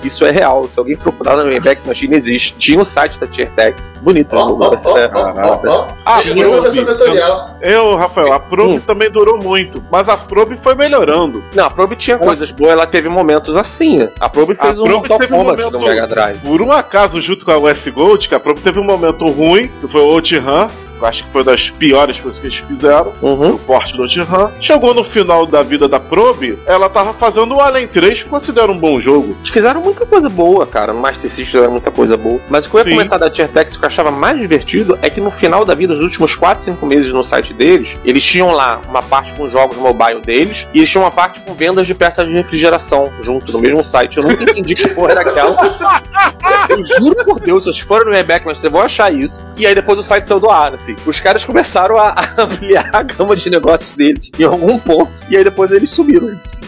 [0.03, 0.67] isso é real.
[0.67, 2.55] Se alguém procurar na Wayback Machine, existe.
[2.57, 3.93] Tinha o site da Tiertex.
[4.01, 4.73] Bonito, Ó, né?
[4.73, 5.09] Esse- ó, é.
[6.05, 7.57] Ah, Tinha versão vetorial.
[7.61, 8.79] Eu, Rafael, a Probe Hum.
[8.79, 11.43] também durou muito, mas a Probe foi melhorando.
[11.55, 14.07] Não, a Probe tinha coisas boas, ela teve momentos assim.
[14.19, 16.39] A Probe fez A um Probe Mortal teve um Kombat momento- no Mega Drive.
[16.39, 19.87] Por um acaso, junto com a Westgold, que a Probe teve um momento ruim, que
[19.87, 20.69] foi o Outrun, eu
[21.05, 23.13] acho que foi das piores coisas que eles fizeram.
[23.21, 23.55] Uhum.
[23.55, 24.49] o porte do Outrun.
[24.61, 28.29] Chegou no final da vida da Probe, ela tava fazendo o Alien 3, que eu
[28.29, 29.35] considero um bom jogo.
[29.39, 30.93] Eles fizeram muita coisa boa, cara.
[30.93, 32.39] No Master System fizeram muita coisa boa.
[32.49, 32.91] Mas o que eu ia Sim.
[32.91, 35.99] comentar da Tiertex que eu achava mais divertido é que no final da vida, os
[35.99, 40.21] últimos 4, 5 meses no site deles, eles tinham lá uma parte com jogos mobile
[40.21, 43.83] deles e eles tinham uma parte com vendas de peças de refrigeração junto no mesmo
[43.83, 44.17] site.
[44.17, 45.57] Eu nunca entendi que porra era aquela.
[46.69, 49.43] Eu juro por Deus, se vocês forem no Rebeck, mas vocês vão achar isso.
[49.57, 50.92] E aí depois o site saiu do ar, assim.
[51.05, 55.11] Os caras começaram a, a ampliar a gama de negócios deles em algum ponto.
[55.29, 55.93] E aí depois eles.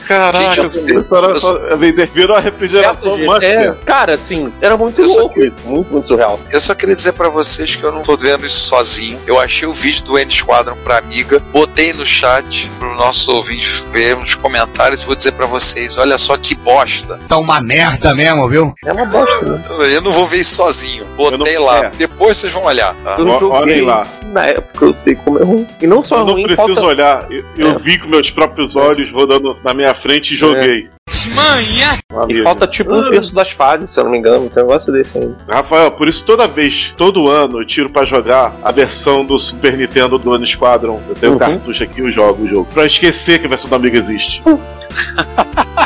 [0.08, 3.44] Caraca, eu- eu sou- a vender, virou a refrigeração Monster.
[3.50, 5.62] é, cara, assim, era muito Eu louco isso.
[5.66, 6.40] Muito, muito surreal.
[6.52, 9.20] Eu só queria dizer pra vocês que eu não tô vendo isso sozinho.
[9.26, 13.84] Eu achei o vídeo do N Squadron pra amiga, botei no chat pro nosso ouvinte
[13.92, 17.20] ver nos comentários e vou dizer pra vocês: olha só que bosta.
[17.28, 18.74] Tá uma merda mesmo, viu?
[18.86, 19.64] É uma bosta, né?
[19.92, 21.06] Eu não vou ver isso sozinho.
[21.16, 21.86] Botei Eu não- lá.
[21.86, 21.90] é.
[21.98, 23.16] Depois vocês vão olhar, tá?
[23.18, 24.05] Eu olhem lá.
[24.32, 25.68] Na época eu sei como é ruim.
[25.82, 26.86] E não só Eu não ruim, preciso falta.
[26.86, 27.80] olhar, eu, eu É.
[27.80, 30.90] vi com meus próprios olhos rodando na minha frente e joguei.
[31.34, 31.98] Manha!
[32.30, 34.50] E falta tipo um terço das fases, se eu não me engano.
[34.50, 35.32] Tem um negócio desse aí.
[35.50, 39.78] Rafael, por isso toda vez, todo ano, eu tiro pra jogar a versão do Super
[39.78, 41.02] Nintendo do Ano Squadron.
[41.08, 41.40] Eu tenho o Uhum.
[41.40, 42.68] cartucho aqui e eu jogo o jogo.
[42.74, 44.42] Pra esquecer que a versão da Amiga existe.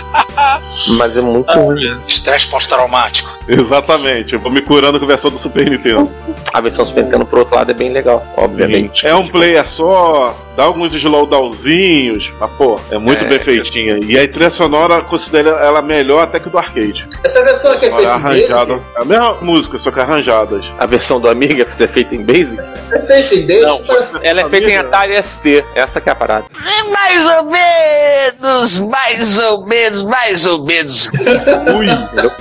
[0.90, 2.00] Mas é muito ruim.
[2.08, 3.38] Estresse pós-traumático.
[3.48, 6.12] Exatamente, eu vou me curando com a versão do Super Nintendo.
[6.54, 9.06] A versão Super Nintendo, por outro lado, é bem legal, obviamente.
[9.08, 14.00] É um player só, dá alguns slowdownzinhos, mas pô, é muito É, bem feitinha.
[14.04, 17.08] E a trilha sonora eu considero ela melhor até que do arcade.
[17.24, 18.74] Essa versão aqui é feita em arranjada.
[18.76, 18.86] Basic?
[18.98, 20.64] É a mesma música, só que arranjadas.
[20.78, 22.62] A versão do Amiga é feita em Basic.
[22.92, 23.62] É feita em Basic?
[23.66, 24.96] Não, Parece- Ela é feita em Amiga.
[24.98, 25.64] Atari ST.
[25.76, 26.46] Essa que é a parada.
[26.92, 30.69] Mais ou menos, mais ou menos, mais ou menos.
[31.78, 31.86] Ui,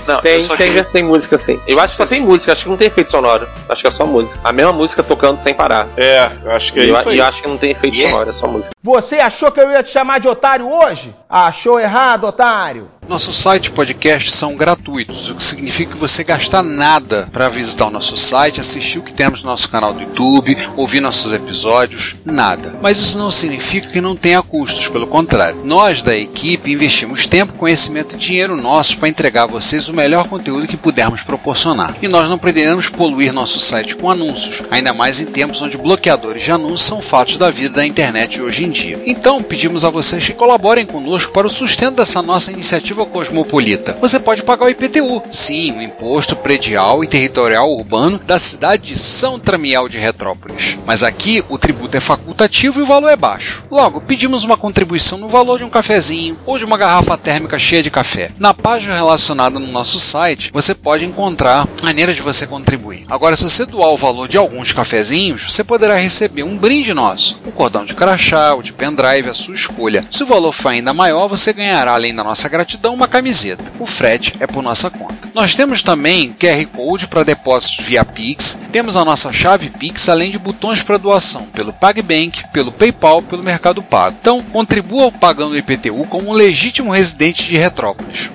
[0.07, 1.61] Não, eu Tem, só tem, queria- tem música assim.
[1.67, 3.49] Eu acho que só tem música, acho que não tem efeito sonoro.
[3.69, 4.41] Acho que é só música.
[4.45, 5.87] A mesma música tocando sem parar.
[5.97, 7.17] é, eu acho que é e, eu, isso aí.
[7.17, 8.11] e eu acho que não tem efeito Yeah.
[8.13, 8.75] sonoro, é só música.
[8.83, 11.15] Você achou que eu ia te chamar de otário hoje?
[11.29, 12.89] Achou errado, otário.
[13.07, 17.87] Nosso site e podcast são gratuitos, o que significa que você gasta nada para visitar
[17.87, 22.17] o nosso site, assistir o que temos no nosso canal do YouTube, ouvir nossos episódios,
[22.23, 22.75] nada.
[22.83, 25.57] Mas isso não significa que não tenha custos, pelo contrário.
[25.65, 30.67] Nós da equipe investimos tempo, conhecimento dinheiro nossos para entregar a vocês o melhor conteúdo
[30.67, 31.95] que pudermos proporcionar.
[32.01, 36.43] E nós não pretendemos poluir nosso site com anúncios, ainda mais em tempos onde bloqueadores
[36.43, 39.01] de anúncios são fatos da vida da internet hoje em dia.
[39.05, 43.97] Então, pedimos a vocês que colaborem conosco para o sustento dessa nossa iniciativa cosmopolita.
[44.01, 48.99] Você pode pagar o IPTU, sim, o Imposto Predial e Territorial Urbano da cidade de
[48.99, 50.77] São Tramiel de Retrópolis.
[50.87, 53.65] Mas aqui o tributo é facultativo e o valor é baixo.
[53.71, 57.83] Logo, pedimos uma contribuição no valor de um cafezinho ou de uma garrafa térmica cheia
[57.83, 58.31] de café.
[58.39, 63.05] Na página relacionada no nosso site, você pode encontrar maneiras de você contribuir.
[63.09, 67.41] Agora, se você doar o valor de alguns cafezinhos, você poderá receber um brinde nosso,
[67.45, 70.07] um cordão de crachá ou de pendrive, a sua escolha.
[70.13, 73.65] Se o valor for ainda maior, você ganhará, além da nossa gratidão, uma camiseta.
[73.81, 75.29] O frete é por nossa conta.
[75.35, 80.31] Nós temos também QR Code para depósitos via Pix, temos a nossa chave Pix, além
[80.31, 84.17] de botões para doação pelo PagBank, pelo PayPal, pelo Mercado Pago.
[84.21, 87.57] Então, contribua pagando o IPTU como um legítimo residente de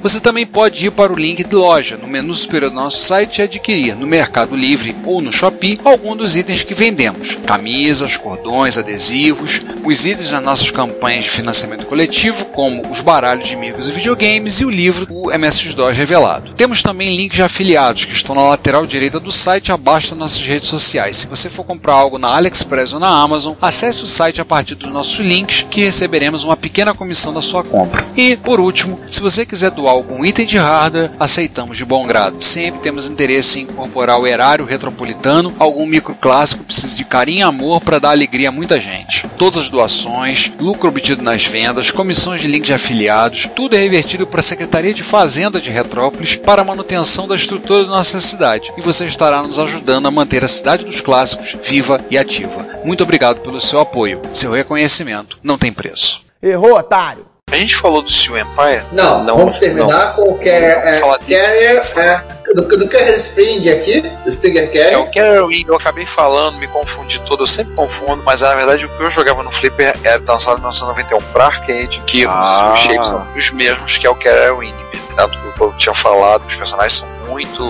[0.02, 3.40] Você também pode ir para o link de loja no menu superior do nosso site
[3.40, 8.78] e adquirir no Mercado Livre ou no Shopee algum dos itens que vendemos: camisas, cordões,
[8.78, 13.92] adesivos, os itens das nossas campanhas de financiamento coletivo, como os baralhos de amigos e
[13.92, 16.54] videogames e o livro O MSX2 Revelado.
[16.54, 20.42] Temos também links de afiliados que estão na lateral direita do site abaixo das nossas
[20.42, 21.18] redes sociais.
[21.18, 24.76] Se você for comprar algo na AliExpress ou na Amazon, acesse o site a partir
[24.76, 28.06] dos nossos links que receberemos uma pequena comissão da sua compra.
[28.16, 32.42] E, por último, se você quiser doar algum item de hardware, aceitamos de bom grado.
[32.42, 37.44] Sempre temos interesse em incorporar o erário retropolitano, algum microclássico que precisa de carinho e
[37.44, 39.28] amor para dar alegria a muita gente.
[39.38, 44.28] Todas as doações, lucro obtido nas vendas, comissões de link de afiliados, tudo é revertido
[44.28, 48.72] para a Secretaria de Fazenda de Retrópolis para a manutenção da estrutura da nossa cidade.
[48.78, 52.66] E você estará nos ajudando a manter a cidade dos clássicos viva e ativa.
[52.84, 54.22] Muito obrigado pelo seu apoio.
[54.34, 56.24] Seu reconhecimento não tem preço.
[56.42, 57.33] Errou, otário.
[57.54, 58.84] A gente falou do Steel Empire?
[58.92, 62.24] Não, Não, vamos terminar com o Carrier, é, Carrier é,
[62.56, 65.00] do, do Carrier Spring aqui, do Springer É Carrier.
[65.00, 68.86] o Carrier Wing, eu acabei falando, me confundi todo, eu sempre confundo, mas na verdade
[68.86, 72.72] o que eu jogava no Flipper era lançado em 1991 pra arcade, que Ah.
[72.74, 74.74] os shapes são os mesmos que é o Carrier Wing.
[75.16, 77.64] Tanto que eu tinha falado, os personagens são muito.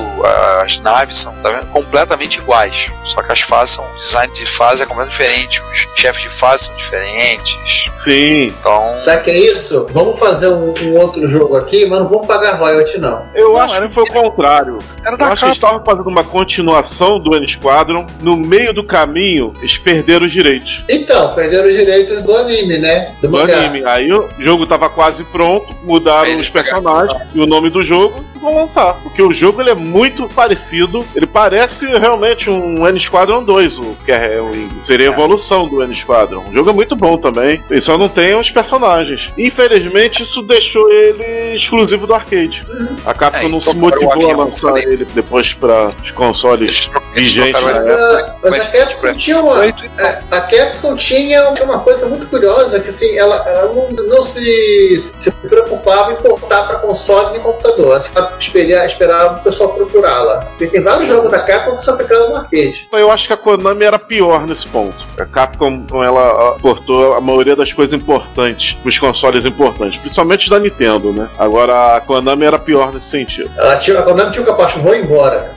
[0.61, 1.67] As naves são tá vendo?
[1.67, 2.91] completamente iguais.
[3.03, 3.85] Só que as fases são.
[3.85, 7.89] O design de fase é completamente diferente, os chefes de fase são diferentes.
[8.03, 8.47] Sim.
[8.59, 8.93] Então.
[9.03, 9.87] Sabe que é isso?
[9.91, 13.25] Vamos fazer um, um outro jogo aqui, mas não vamos pagar royalty, não.
[13.33, 14.79] Eu acho que foi o contrário.
[15.05, 15.75] Era Eu da acho que eles capa.
[15.77, 18.05] estavam fazendo uma continuação do N-Squadron.
[18.21, 23.13] No meio do caminho, eles perderam os direitos Então, perderam os direitos do anime, né?
[23.21, 23.83] Do do anime.
[23.85, 28.23] Aí o jogo tava quase pronto, mudaram Eles os personagens e o nome do jogo
[28.35, 28.93] e vão lançar.
[29.03, 31.05] Porque o jogo ele é muito parecido.
[31.15, 34.69] Ele parece realmente um N-Squadron 2, o Carrier Wing.
[34.85, 36.45] Seria a evolução do N-Squadron.
[36.49, 37.61] O jogo é muito bom também.
[37.69, 39.31] Ele só não tem os personagens.
[39.37, 42.61] Infelizmente, isso deixou ele exclusivo do arcade.
[43.05, 47.59] A Capcom É, não se o motivou a lançar ele depois para os consoles vigentes
[47.59, 48.35] o Mas, época.
[48.43, 49.65] a, mas a Capcom tinha uma.
[49.65, 49.71] é,
[50.31, 55.31] a Capcom tinha uma coisa muito curiosa, que assim, ela, ela não, não se, se
[55.31, 57.93] preocupava em portar para console nem computador.
[57.93, 60.39] Ela esperava, o pessoal procurá-la.
[60.39, 62.87] Porque tem vários jogos da Capcom que só ficaram no arcade.
[62.91, 64.95] Eu acho que a Konami era pior nesse ponto.
[65.19, 70.59] A Capcom, ela ó, cortou a maioria das coisas importantes, os consoles importantes, principalmente da
[70.59, 71.29] Nintendo, né?
[71.37, 73.51] Agora a Konami era pior nesse sentido.
[73.57, 75.51] Ela tinha, a Konami tinha o capacho, vou embora.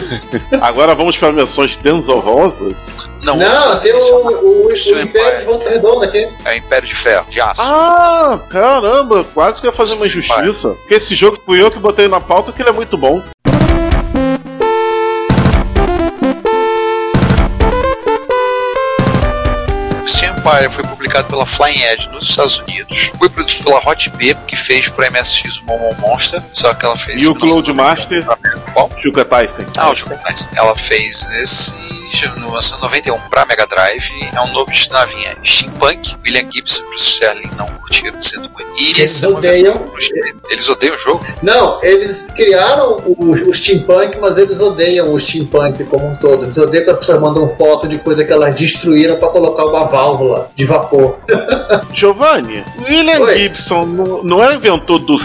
[0.60, 3.07] Agora vamos para menções tensorrosas.
[3.22, 6.28] Não, Não, o- tem o, o, o, Isso é Império de Volta Redonda aqui.
[6.44, 7.60] É o Império de Ferro, de aço.
[7.62, 10.68] Ah, caramba, quase que eu ia fazer uma injustiça.
[10.68, 13.22] Porque esse jogo fui eu que botei na pauta que ele é muito bom.
[20.02, 23.10] O Steam Empire foi publicado pela Flying Edge nos Estados Unidos.
[23.18, 26.42] Foi produzido pela Hot B, que fez pro MSX o Momon Monster.
[26.52, 27.22] Só que ela fez.
[27.22, 28.24] E o Cloud Master,
[28.78, 28.90] Qual?
[29.02, 29.64] Shuka Tyson.
[29.76, 30.48] Ah, o Jogo Tyson.
[30.56, 31.88] Ela fez nesse.
[32.38, 34.10] No 1991 pra Mega Drive.
[34.32, 36.16] É um novo de navinha Steampunk.
[36.24, 38.80] William Gibson e Bruce Sterling não curtiram, sinto muito.
[38.80, 39.92] E Eles esse é odeiam.
[40.50, 41.24] Eles odeiam o jogo?
[41.42, 46.44] Não, eles criaram o, o steampunk, mas eles odeiam o steampunk como um todo.
[46.44, 49.86] Eles odeiam quando as pessoas mandam foto de coisa que elas destruíram para colocar uma
[49.86, 51.18] válvula de vapor.
[51.92, 53.38] Giovanni, William Oi.
[53.38, 55.18] Gibson não, não é inventor do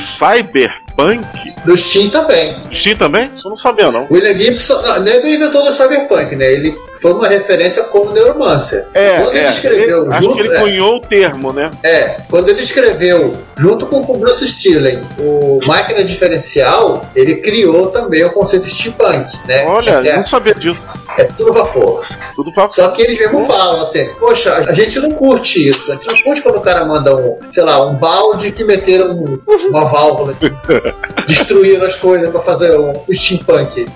[0.93, 1.53] Cyberpunk?
[1.65, 2.55] Do Steam também.
[2.71, 3.29] Steam também?
[3.43, 4.07] Eu não sabia, não.
[4.09, 6.51] William Gibson, não, não é inventor do Cyberpunk, né?
[6.51, 8.85] Ele foi uma referência como Neuromancer.
[8.93, 9.49] É, quando ele é.
[9.49, 11.69] escreveu Acho junto, que ele é, cunhou o termo, né?
[11.83, 18.23] é, quando ele escreveu junto com o Bruce Sterling o Máquina Diferencial, ele criou também
[18.23, 19.65] o conceito de steampunk, né?
[19.65, 20.79] Olha, é, não sabia disso.
[21.17, 22.05] é tudo vapor.
[22.37, 22.69] Tudo pra...
[22.69, 25.91] Só que eles mesmo falam assim, poxa, a gente não curte isso.
[25.91, 29.11] A gente não curte quando o cara manda um, sei lá, um balde que meteram
[29.11, 29.39] um-
[29.69, 30.33] uma válvula,
[31.27, 33.87] destruíram as coisas pra fazer um, um steampunk.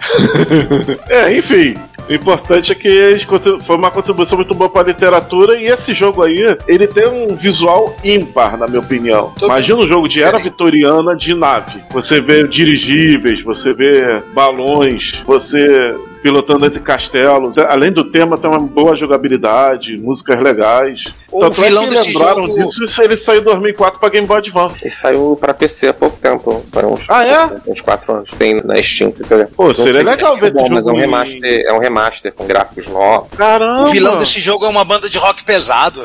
[1.10, 1.76] É, enfim.
[2.10, 3.26] O importante é que
[3.66, 7.36] foi uma contribuição muito boa para a literatura e esse jogo aí, ele tem um
[7.36, 9.34] visual ímpar, na minha opinião.
[9.42, 11.82] Imagina um jogo de era vitoriana de nave.
[11.92, 17.58] Você vê dirigíveis, você vê balões, você pilotando entre castelos.
[17.58, 21.02] Além do tema, tem uma boa jogabilidade, músicas legais.
[21.32, 24.88] O Tanto vilão é desse jogo- disso, ele saiu em 2004 para Game Boy Advance.
[24.88, 26.66] E saiu pra PC há pouco tempo.
[26.74, 27.70] Saiu uns, Ah, é?
[27.72, 28.30] uns 4 anos.
[28.38, 29.12] Tem na Steam.
[29.56, 32.34] Pô, seria sei se legal é ver bom, mas é um remaster, é um remaster
[32.34, 33.30] com gráficos novos.
[33.38, 33.84] Caramba!
[33.84, 36.02] O vilão desse jogo é uma banda de rock pesado.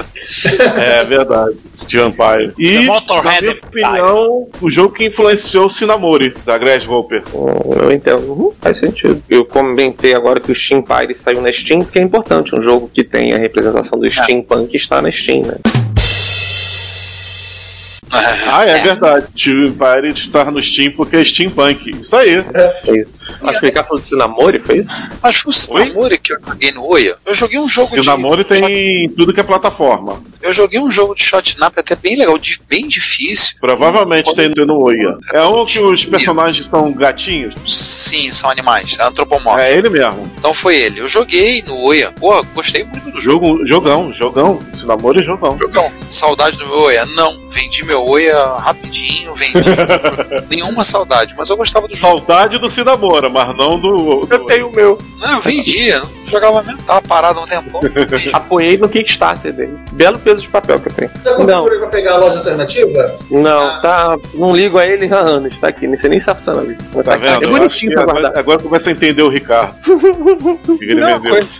[0.80, 1.56] É verdade.
[1.82, 2.52] Steel Empire.
[2.58, 7.22] E, The na Motorhead minha opinião, o jogo que influenciou o Cinnamori, da Grass Hopper.
[7.34, 9.22] Hum, Eu entendo, Uhum, faz sentido.
[9.28, 12.54] Eu comentei agora que o Steam Empire saiu na Steam, porque é importante.
[12.54, 15.91] Um jogo que tem a representação do Steampunk está na Steam, né?
[18.12, 19.26] Ah, é, verdade.
[19.36, 21.90] Steel Empire está no Steam porque é steampunk.
[21.90, 22.44] Isso aí.
[22.54, 23.24] É isso.
[23.42, 24.94] Acho que ele falou do Cinnamori, foi isso?
[25.22, 27.16] Acho que o Sinamori que eu joguei no Oia.
[27.24, 28.06] Eu joguei um jogo E o de.
[28.08, 30.22] Namoro tem tudo que é plataforma.
[30.40, 33.56] Eu joguei um jogo de shotnap até bem legal, de, bem difícil.
[33.60, 35.16] Provavelmente tem no Oia.
[35.32, 37.54] É um que os personagens são gatinhos.
[37.66, 39.60] Sim, são animais, é antropomórfico.
[39.60, 40.30] É ele mesmo.
[40.38, 41.00] Então foi ele.
[41.00, 42.12] Eu joguei no Oia.
[42.12, 43.32] Pô, gostei muito do jogo.
[43.32, 44.60] Jogo, jogão, jogão.
[44.78, 45.56] Cinnamori é jogão.
[45.58, 45.90] Jogão.
[46.08, 47.06] saudade do meu Oia?
[47.06, 47.40] Não.
[47.48, 49.68] Vendi meu Oia rapidinho, vendi.
[50.50, 52.18] Nenhuma saudade, mas eu gostava do jogo.
[52.18, 54.26] Saudade do Cinamora, mas não do.
[54.30, 54.98] Eu tenho o meu.
[55.18, 57.80] Não, eu vendia, não jogava mesmo, tava parado um tempão.
[58.32, 59.78] Apoiei no Kickstarter dele.
[59.92, 61.10] Belo peso de papel que eu tenho.
[61.22, 63.14] Você Não, procura pra pegar a loja alternativa?
[63.30, 64.16] não, tá.
[64.34, 65.56] Não ligo a ele há anos.
[65.58, 65.86] Tá aqui.
[65.86, 66.88] Nem sei nem se tá funcionando isso.
[66.88, 67.44] Tá tá vendo?
[67.44, 68.38] É bonitinho pra agora, guardar.
[68.40, 69.74] agora começa a entender o Ricardo.
[70.68, 71.30] O que ele Não, vendeu.
[71.32, 71.54] coisa-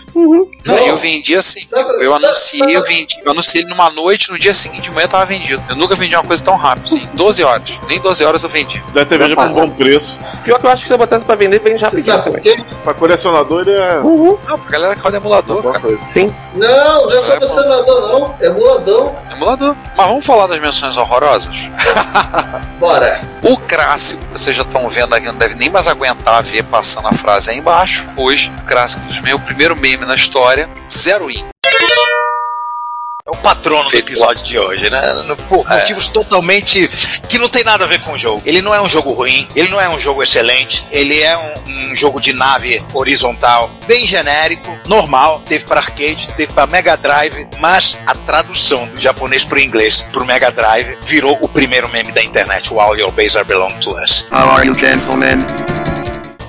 [0.65, 1.65] Não, eu vendi assim.
[1.67, 3.15] Sabe- Eu sabe- anunciei, eu vendi.
[3.23, 5.61] Eu anunciei ele numa noite, no dia seguinte de manhã tava vendido.
[5.69, 7.07] Eu nunca vendi uma coisa tão rápido, assim.
[7.13, 7.79] 12 horas.
[7.87, 8.81] Nem 12 horas eu vendi.
[8.93, 10.17] Deve ter vendido por um bom preço.
[10.43, 12.55] Pior que eu acho que se eu botasse pra vender, vende rapidinho sabe por também.
[12.57, 12.63] quê?
[12.83, 13.99] Pra colecionador ele é.
[13.99, 14.37] Uhum.
[14.47, 15.79] Não, pra galera que roda emulador, cara.
[15.79, 15.99] coisa.
[16.07, 16.33] Sim.
[16.55, 18.35] Não, não é É colecionador, não.
[18.39, 19.15] É emuladão.
[19.31, 19.75] Emulador.
[19.95, 21.55] Mas vamos falar das menções horrorosas?
[22.79, 23.21] Bora.
[23.41, 27.13] O clássico, vocês já estão vendo aqui, não deve nem mais aguentar ver passando a
[27.13, 28.07] frase aí embaixo.
[28.17, 31.45] Hoje, o clássico dos meus, o primeiro meme na história, Zero In.
[33.25, 35.01] É o patrono do Feito episódio de hoje, né?
[35.47, 35.79] Por É.
[35.79, 36.89] motivos totalmente
[37.29, 38.41] que não tem nada a ver com o jogo.
[38.45, 41.91] Ele não é um jogo ruim, ele não é um jogo excelente, ele é um,
[41.93, 45.41] um jogo de nave horizontal, bem genérico, normal.
[45.47, 50.01] Teve para arcade, teve para Mega Drive, mas a tradução do japonês para o inglês
[50.11, 52.73] pro Mega Drive virou o primeiro meme da internet.
[52.73, 54.27] O All Your Base Are Belong to Us.
[54.33, 55.37] How are you, gentlemen?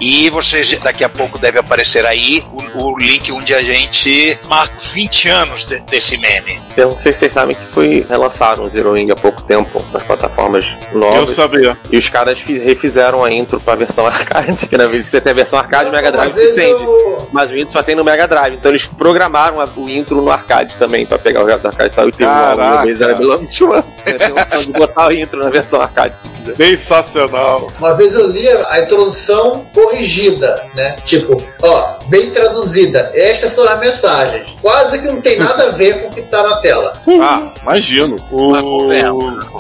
[0.00, 4.74] E vocês, daqui a pouco deve aparecer aí o, o link onde a gente marca
[4.76, 6.60] os 20 anos de- desse meme.
[6.76, 9.82] Eu não sei se vocês sabem que foi relançaram o Zero Wing há pouco tempo
[9.92, 11.36] nas plataformas Eu novas.
[11.36, 11.76] sabia.
[11.90, 15.30] E os caras fi- refizeram a intro pra versão arcade, que na vez você tem
[15.30, 18.54] a versão arcade Mega Drive eu- Mas o intro só tem no Mega Drive.
[18.54, 21.94] Então eles programaram a- o intro no arcade também, pra pegar o resto do arcade.
[21.94, 22.62] Pra eu ter Caraca.
[22.74, 23.40] uma vez era Us.
[24.04, 24.12] né?
[24.18, 26.56] Tem opção de botar o intro na versão arcade, se quiser.
[26.56, 27.70] Sensacional.
[27.78, 30.96] Uma vez eu li a introdução corrigida, né?
[31.04, 33.10] Tipo, ó, bem traduzida.
[33.14, 34.46] Estas são as mensagens.
[34.60, 36.94] Quase que não tem nada a ver com o que tá na tela.
[37.20, 38.16] Ah, imagino.
[38.30, 38.52] O...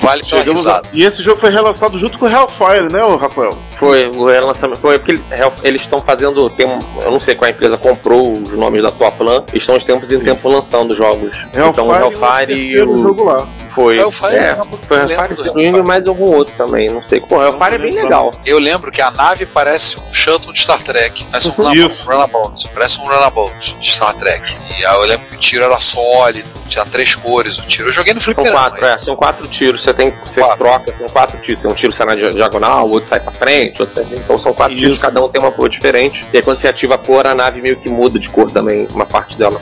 [0.00, 0.82] Vale pela Chegamos a...
[0.92, 3.58] E esse jogo foi relançado junto com o Hellfire, né, Rafael?
[3.70, 5.24] Foi, o relançamento foi porque ele-
[5.62, 6.48] eles estão fazendo.
[6.50, 9.44] Tem, um- eu não sei qual a empresa comprou os nomes da tua plan.
[9.52, 11.46] Estão de tempos em tempo lançando jogos.
[11.52, 13.48] então o Hellfire e o jogo lá.
[13.74, 13.98] Foi.
[13.98, 14.56] Hellfire é, é
[14.86, 16.88] foi Hellfire Zero Wing e mais algum outro também.
[16.90, 17.42] Não sei qual.
[17.42, 18.32] Hellfire é bem legal.
[18.44, 21.24] Eu lembro que a nave parece um shuttle de Star Trek.
[21.30, 21.92] Parece um runabout.
[21.94, 22.08] Isso.
[22.10, 22.68] runabout.
[22.72, 24.54] Parece um runabout de Star Trek.
[24.78, 27.88] E aí eu lembro que o tiro era sólido, tinha três cores o tiro.
[27.88, 28.58] Eu joguei no São fliperama.
[28.70, 29.82] quatro, é, são quatro tiros.
[29.82, 30.58] Você tem, você Quatro.
[30.64, 31.60] troca, são quatro tiros.
[31.62, 34.16] Tem um tiro sai na dia- diagonal, o outro sai pra frente, outro sai assim.
[34.16, 34.84] Então são quatro Isso.
[34.84, 36.26] tiros, cada um tem uma cor diferente.
[36.32, 38.86] E aí quando você ativa a cor, a nave meio que muda de cor também,
[38.92, 39.60] uma parte dela.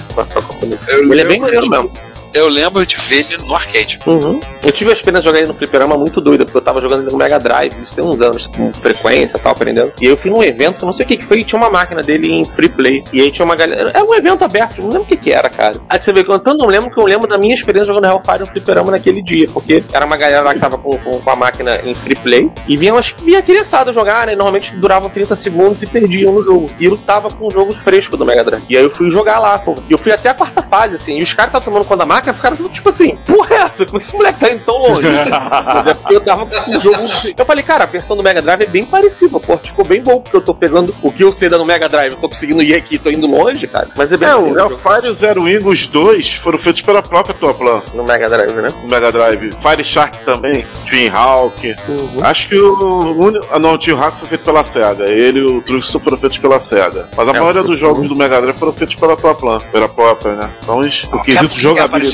[0.88, 1.92] Ele é bem maneiro mesmo.
[2.34, 3.98] Eu lembro de ver ele no arcade.
[4.06, 4.40] Uhum.
[4.62, 7.02] Eu tive a experiência de jogar ele no fliperama muito doida, porque eu tava jogando
[7.02, 9.92] ele no Mega Drive, isso tem uns anos, com frequência e tal, aprendendo.
[10.00, 12.02] E eu fui num evento, não sei o que que foi, e tinha uma máquina
[12.02, 13.04] dele em free play.
[13.12, 13.90] E aí tinha uma galera.
[13.92, 15.80] É um evento aberto, não lembro o que que era, cara.
[15.88, 18.40] Aí você vê que eu não lembro que eu lembro da minha experiência jogando Hellfire
[18.40, 21.36] no fliperama naquele dia, porque era uma galera lá que tava com, com, com a
[21.36, 24.34] máquina em free play, e vinha, acho que vinha criançada jogar, né?
[24.34, 26.66] Normalmente duravam 30 segundos e perdiam no jogo.
[26.78, 28.64] E eu tava com um jogo fresco do Mega Drive.
[28.68, 29.74] E aí eu fui jogar lá, pô.
[29.88, 32.06] E eu fui até a quarta fase, assim, e os caras estavam tomando conta da
[32.06, 33.86] máquina, ficaram tudo tipo assim, porra é essa?
[33.86, 35.02] Como esse moleque tá indo tão longe?
[35.10, 36.96] Mas é porque eu tava com o jogo.
[37.36, 39.56] Eu falei, cara, a versão do Mega Drive é bem parecida, pô.
[39.58, 42.12] Ficou bem bom, porque eu tô pegando o que eu sei da no Mega Drive,
[42.12, 43.88] eu tô conseguindo ir aqui, tô indo longe, cara.
[43.96, 47.02] Mas é bem É, o Hellfire e o Zero Wing, os dois, foram feitos pela
[47.02, 47.80] própria tua plan.
[47.94, 48.72] no Mega Drive, né?
[48.82, 49.50] No Mega Drive.
[49.62, 51.74] Fire Shark também, Twin Hawk.
[51.88, 52.16] Uhum.
[52.22, 53.46] Acho que o único.
[53.50, 55.04] Ah, não, o Twin Hawk foi feito pela SEGA.
[55.04, 57.08] Ele e o Truxton foram feitos pela SEGA.
[57.16, 59.88] Mas a É, maioria dos jogos do Mega Drive foram feitos pela tua plan, pela
[59.88, 60.50] própria, né?
[60.62, 61.60] Então, os- o Que- quesito que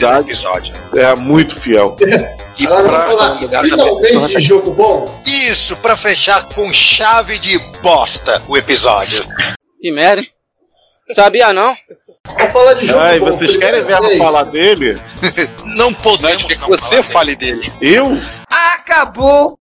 [0.04, 0.74] episódio.
[0.96, 1.96] é muito fiel.
[2.58, 5.22] E Agora pra- falar finalmente de jogo bom.
[5.26, 9.20] Isso, pra fechar com chave de bosta o episódio.
[9.80, 10.22] Que merda.
[11.10, 11.74] Sabia não?
[12.26, 13.26] Vamos falar de jogo Ai, bom.
[13.38, 14.94] vocês querem ver ela falar dele?
[15.78, 16.42] Não podemos.
[16.42, 17.72] Não, que você fale dele.
[17.80, 18.10] Eu?
[18.50, 19.58] Acabou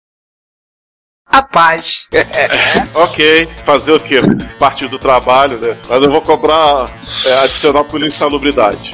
[1.27, 2.09] a paz.
[2.95, 4.21] Ok, fazer o quê?
[4.59, 5.77] Parte do trabalho, né?
[5.89, 6.87] Mas eu vou cobrar
[7.27, 8.93] é, adicional por insalubridade.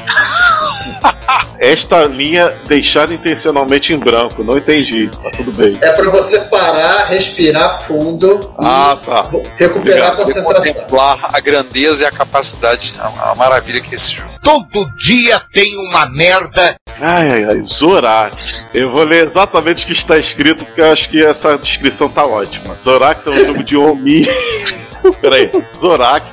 [1.58, 5.10] Esta linha deixada intencionalmente em branco, não entendi.
[5.22, 5.76] Tá tudo bem.
[5.82, 9.26] É pra você parar, respirar fundo Ah, tá.
[9.30, 10.16] e recuperar a Obrigado.
[10.16, 10.72] concentração.
[10.72, 14.30] Contemplar a grandeza e a capacidade, a, a maravilha que é esse jogo.
[14.42, 16.76] Todo dia tem uma merda.
[16.98, 18.34] Ai, ai, ai, Zorak.
[18.72, 22.24] Eu vou ler exatamente o que está escrito, porque eu acho que essa descrição tá
[22.24, 22.78] ótima.
[22.82, 24.26] Zorak é um jogo de Omi.
[25.20, 26.24] Peraí, Zorak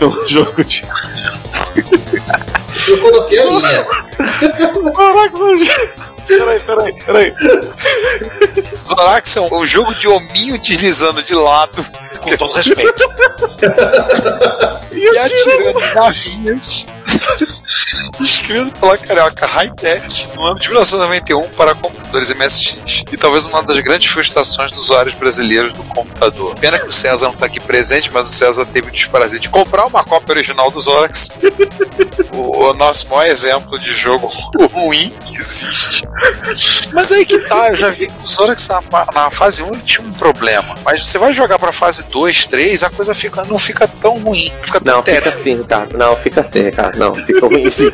[0.00, 0.82] é um jogo de.
[2.88, 3.86] Eu coloquei a linha.
[4.38, 4.92] Jogo.
[6.26, 7.34] Peraí, peraí, peraí.
[8.86, 11.84] Zorax é um, jogo de hominho deslizando de lado
[12.20, 13.04] Com todo respeito.
[14.92, 16.86] e atirando em navios.
[18.20, 23.04] Escrito pela carioca Hightech no ano de 1991 para computadores MSX.
[23.12, 26.54] E talvez uma das grandes frustrações dos usuários brasileiros do computador.
[26.58, 29.48] Pena que o César não está aqui presente, mas o César teve o desprazer de
[29.48, 31.30] comprar uma cópia original do Zorax.
[32.32, 34.26] o, o nosso maior exemplo de jogo
[34.72, 36.04] ruim que existe.
[36.92, 38.80] Mas aí que tá, eu já vi que o Zorax na,
[39.14, 40.74] na fase 1 ele tinha um problema.
[40.84, 44.52] Mas você vai jogar pra fase 2, 3, a coisa fica, não fica tão ruim.
[44.58, 45.98] Não fica tão Não, fica assim, Ricardo.
[45.98, 46.98] Não, fica assim, Ricardo.
[46.98, 47.92] Não, fica ruim sim.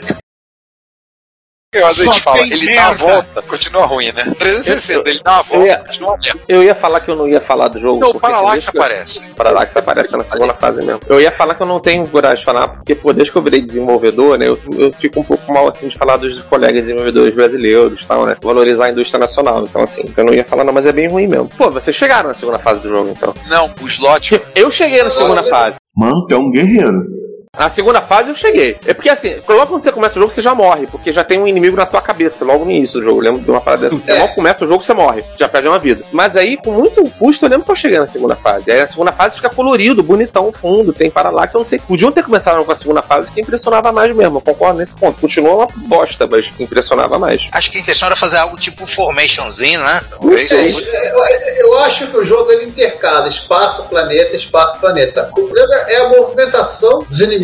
[1.73, 2.89] Às vezes gente Só fala, ele dá merda.
[2.89, 4.25] a volta, continua ruim, né?
[4.37, 6.41] 360, ele dá a Eu volta, ia, continua merda.
[6.49, 8.01] eu ia falar que eu não ia falar do jogo.
[8.01, 9.31] Não, o Parallax eu- aparece.
[9.31, 10.99] O Parallax aparece na segunda fase mesmo.
[11.09, 13.43] Eu ia falar que eu não tenho coragem de falar, porque, pô, desde que eu
[13.43, 17.33] virei desenvolvedor, né, eu, eu fico um pouco mal, assim, de falar dos colegas desenvolvedores
[17.37, 19.63] brasileiros e tal, né, valorizar a indústria nacional.
[19.63, 21.49] Então, assim, eu não ia falar, não, mas é bem ruim mesmo.
[21.57, 23.33] Pô, vocês chegaram na segunda fase do jogo, então.
[23.49, 24.43] Não, o slot.
[24.57, 25.79] Eu cheguei na segunda fase.
[25.95, 27.20] Mano, tu é um guerreiro.
[27.59, 28.77] Na segunda fase eu cheguei.
[28.87, 31.37] É porque assim, logo quando você começa o jogo, você já morre, porque já tem
[31.41, 33.19] um inimigo na tua cabeça, logo no início do jogo.
[33.19, 33.97] Eu lembro de uma parada dessa.
[33.97, 34.21] Você É.
[34.21, 35.25] logo começa o jogo, você morre.
[35.37, 36.05] Já perde uma vida.
[36.13, 38.71] Mas aí, com muito custo, eu lembro que eu cheguei na segunda fase.
[38.71, 41.81] Aí a segunda fase fica colorido, bonitão, o fundo, tem paralaxe, eu não sei.
[41.81, 44.37] Podiam ter começado com a segunda fase que impressionava mais mesmo.
[44.37, 45.21] Eu concordo nesse ponto.
[45.21, 47.49] Continua uma bosta, mas impressionava mais.
[47.51, 50.01] Acho que a intenção era fazer algo tipo Formationzinho, né?
[50.23, 55.29] Não sei, eu, eu acho que o jogo ele intercala espaço, planeta, espaço, planeta.
[55.33, 57.40] O problema é a movimentação dos inimigos,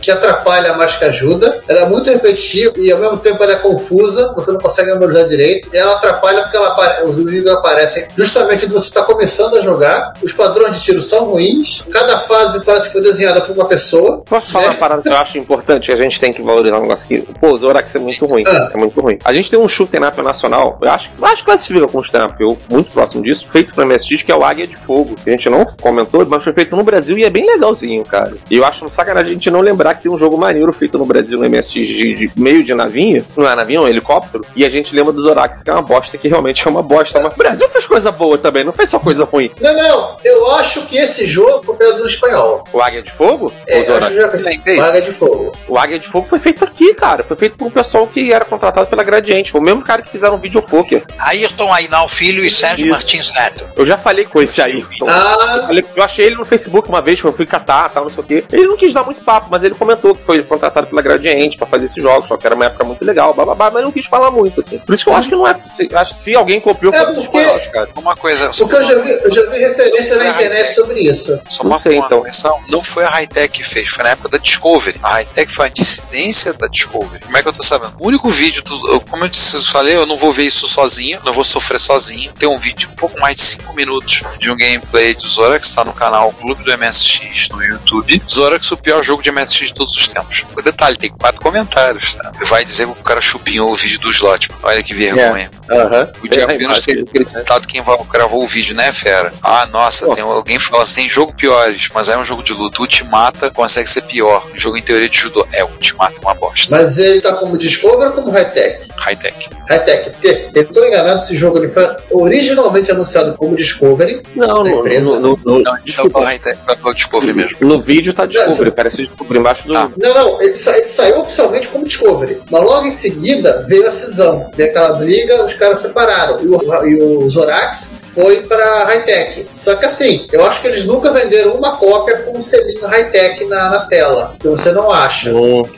[0.00, 1.62] que atrapalha mais que ajuda.
[1.68, 5.26] Ela é muito repetitiva e ao mesmo tempo ela é confusa, você não consegue memorizar
[5.26, 5.68] direito.
[5.72, 6.74] E ela atrapalha porque ela
[7.04, 10.14] os inimigos aparecem justamente quando você está começando a jogar.
[10.22, 11.84] Os padrões de tiro são ruins.
[11.90, 14.22] Cada fase parece que foi desenhada por uma pessoa.
[14.24, 16.82] Posso falar uma parada que eu acho importante, que a gente tem que valorizar um
[16.82, 17.26] negócio aqui?
[17.40, 18.44] Pô, o Zorax é muito ruim.
[18.46, 19.18] É muito ruim.
[19.24, 22.24] A gente tem um shooter up nacional, eu acho, eu acho que classifica com shooter
[22.24, 25.14] up, eu muito próximo disso, feito pro MSX, que é o Águia de Fogo.
[25.22, 28.34] Que a gente não comentou, mas foi feito no Brasil e é bem legalzinho, cara.
[28.50, 31.04] E eu acho um sacanagem gente não lembrar que tem um jogo maneiro feito no
[31.04, 34.64] Brasil no MSX de, de meio de navinha, não é navinha, é um helicóptero, e
[34.64, 37.20] a gente lembra do Zorax, que é uma bosta, que realmente é uma bosta.
[37.20, 39.50] Mas o Brasil fez coisa boa também, não fez só coisa ruim.
[39.60, 42.64] Não, não, eu acho que esse jogo foi pelo do espanhol.
[42.72, 43.52] O Águia de Fogo?
[43.66, 44.16] É, o Zorax?
[44.16, 44.30] acho
[44.62, 45.52] que já- o Águia de Fogo.
[45.68, 47.22] O Águia de Fogo foi feito aqui, cara.
[47.24, 49.52] Foi feito por um pessoal que era contratado pela Gradiente.
[49.52, 51.02] Foi o mesmo cara que fizeram um vídeo poker.
[51.18, 53.66] Ayrton Ainal Filho e Sérgio Martins Neto.
[53.76, 54.84] Eu já falei com esse aí.
[55.06, 55.56] Ah.
[55.60, 58.10] Eu, falei- eu achei ele no Facebook uma vez, que eu fui catar, tal, não
[58.10, 58.44] sei o quê.
[58.52, 61.66] Ele não quis dar muito papo, mas ele comentou que foi contratado pela Gradiente pra
[61.66, 64.30] fazer esses jogos, só que era uma época muito legal, bababá, mas não quis falar
[64.30, 64.78] muito, assim.
[64.78, 65.54] Por isso que eu acho que não é.
[65.66, 67.88] Se, acho que se alguém copiou, É foi porque- espanhóis, cara.
[67.96, 68.50] Uma coisa.
[68.56, 71.40] Porque eu já vi, eu já vi referência na internet sobre isso.
[71.48, 74.98] Só uma, uma correção, não foi a Hightech que fez, foi na época da Discovery.
[75.02, 77.24] A Hightech foi a dissidência da Discovery.
[77.24, 77.94] Como é que eu tô sabendo?
[77.98, 81.20] O único vídeo, do, como eu disse, eu falei, eu não vou ver isso sozinho,
[81.24, 82.32] não vou sofrer sozinho.
[82.32, 85.68] Tem um vídeo de um pouco mais de 5 minutos de um gameplay do Zorax,
[85.68, 88.22] está no canal Clube do MSX no YouTube.
[88.30, 90.44] Zorax, o pior jogo de MSX de todos os tempos.
[90.56, 92.32] O detalhe, tem quatro comentários, tá?
[92.46, 94.50] Vai dizer que o cara chupinhou o vídeo do slot.
[94.62, 95.50] Olha que vergonha.
[95.68, 96.08] É.
[96.22, 99.32] O Diego É, Pinos teria acreditado quem gravou o vídeo, né, fera?
[99.42, 102.80] Ah, nossa, tem, alguém fala assim, tem jogo piores, mas é um jogo de luta.
[102.80, 104.46] Ultimata consegue ser pior.
[104.54, 105.46] Um jogo em teoria de judô.
[105.52, 106.76] É, o Ultimata é uma bosta.
[106.76, 108.86] Mas ele tá como Discover ou como Hightech?
[108.96, 109.48] High-tech.
[109.68, 114.20] Hightech, porque eu tô enganado, esse jogo ele foi originalmente anunciado como Discovery.
[114.34, 115.04] Não, da no, empresa.
[115.04, 117.56] no, no, no, Não, isso é o High-tech, é o Discovery mesmo.
[117.60, 118.70] no vídeo tá Discovery,
[119.06, 119.72] Discovery embaixo do.
[119.72, 122.40] Não, não, ele, sa- ele saiu oficialmente como Discovery.
[122.50, 124.50] Mas logo em seguida veio a cisão.
[124.56, 126.40] Veio aquela briga, os caras separaram.
[126.40, 129.46] E o, e o Zorax foi pra Hightech.
[129.60, 133.44] Só que assim, eu acho que eles nunca venderam uma cópia com um selinho Hightech
[133.46, 134.36] na, na tela.
[134.38, 135.30] Que você não acha.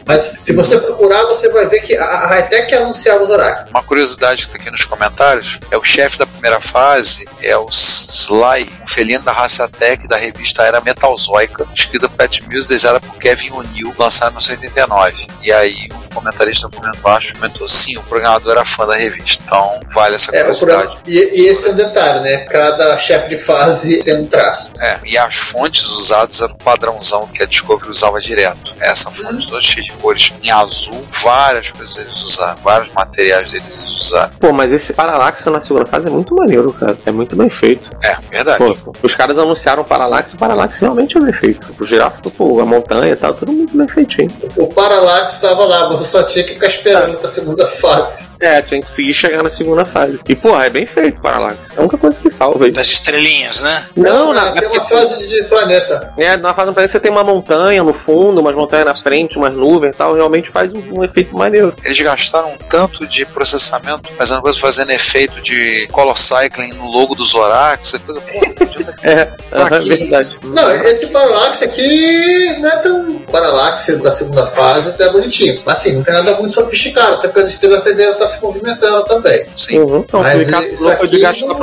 [0.04, 3.68] Mas se você procurar, você vai ver que a, Hightech anunciava o Zorax.
[3.70, 7.66] Uma curiosidade que tá aqui nos comentários é o chefe da primeira fase, é o
[7.70, 13.00] Sly, um felino da raça Tech da revista Era Metalzoica, escrita por Pat Mills, desenhada
[13.00, 15.26] por Kevin O'Neill, lançada em 1989.
[15.42, 19.42] E aí um comentarista comentou embaixo comentou, sim, o programador era fã da revista.
[19.46, 20.82] Então vale essa É, curiosidade.
[20.82, 22.25] programa- e, e esse é um detalhe, né?
[22.48, 24.72] Cada chefe de fase tem um traço.
[24.80, 28.74] É, e as fontes usadas eram o padrãozão que a Discovery usava direto.
[28.80, 33.84] Essa fonte toda cheia de cores em azul, várias coisas eles usaram, vários materiais deles
[34.00, 34.30] usaram.
[34.40, 36.96] Pô, mas esse Parallax na segunda fase é muito maneiro, cara.
[37.04, 37.88] É muito bem feito.
[38.02, 38.58] É, verdade.
[38.58, 41.74] Pô, os caras anunciaram o Parallax e o Parallax realmente é bem feito.
[41.78, 44.30] O girafa, pô, a montanha e tal, tudo muito bem feitinho.
[44.56, 48.26] O Parallax estava lá, você só tinha que ficar esperando pra segunda fase.
[48.40, 50.18] É, tinha que conseguir chegar na segunda fase.
[50.28, 51.58] E, porra, é bem feito o Parallax.
[51.76, 52.70] A única coisa fase que salva aí.
[52.70, 53.86] Das estrelinhas, né?
[53.96, 56.12] Não, na, tem uma fase de planeta.
[56.16, 59.36] É, na fase do planeta você tem uma montanha no fundo, umas montanhas na frente,
[59.36, 61.74] umas nuvens e tal, realmente faz um, um efeito maneiro.
[61.84, 67.24] Eles gastaram tanto de processamento, fazendo coisa, fazendo efeito de color cycling no logo do
[67.24, 68.56] Zorax, essa coisa.
[69.02, 70.36] É, é verdade.
[70.42, 73.18] Não, esse Parallax aqui não é tão.
[73.30, 75.60] Parallax da segunda fase até bonitinho.
[75.64, 79.04] Mas assim, não tem nada muito sofisticado, até porque as estrelas devem estar se movimentando
[79.04, 79.46] também.
[79.56, 79.78] Sim.
[79.78, 79.98] Uhum.
[79.98, 81.54] Então, Mas o Ricardo isso falou foi de gastar não-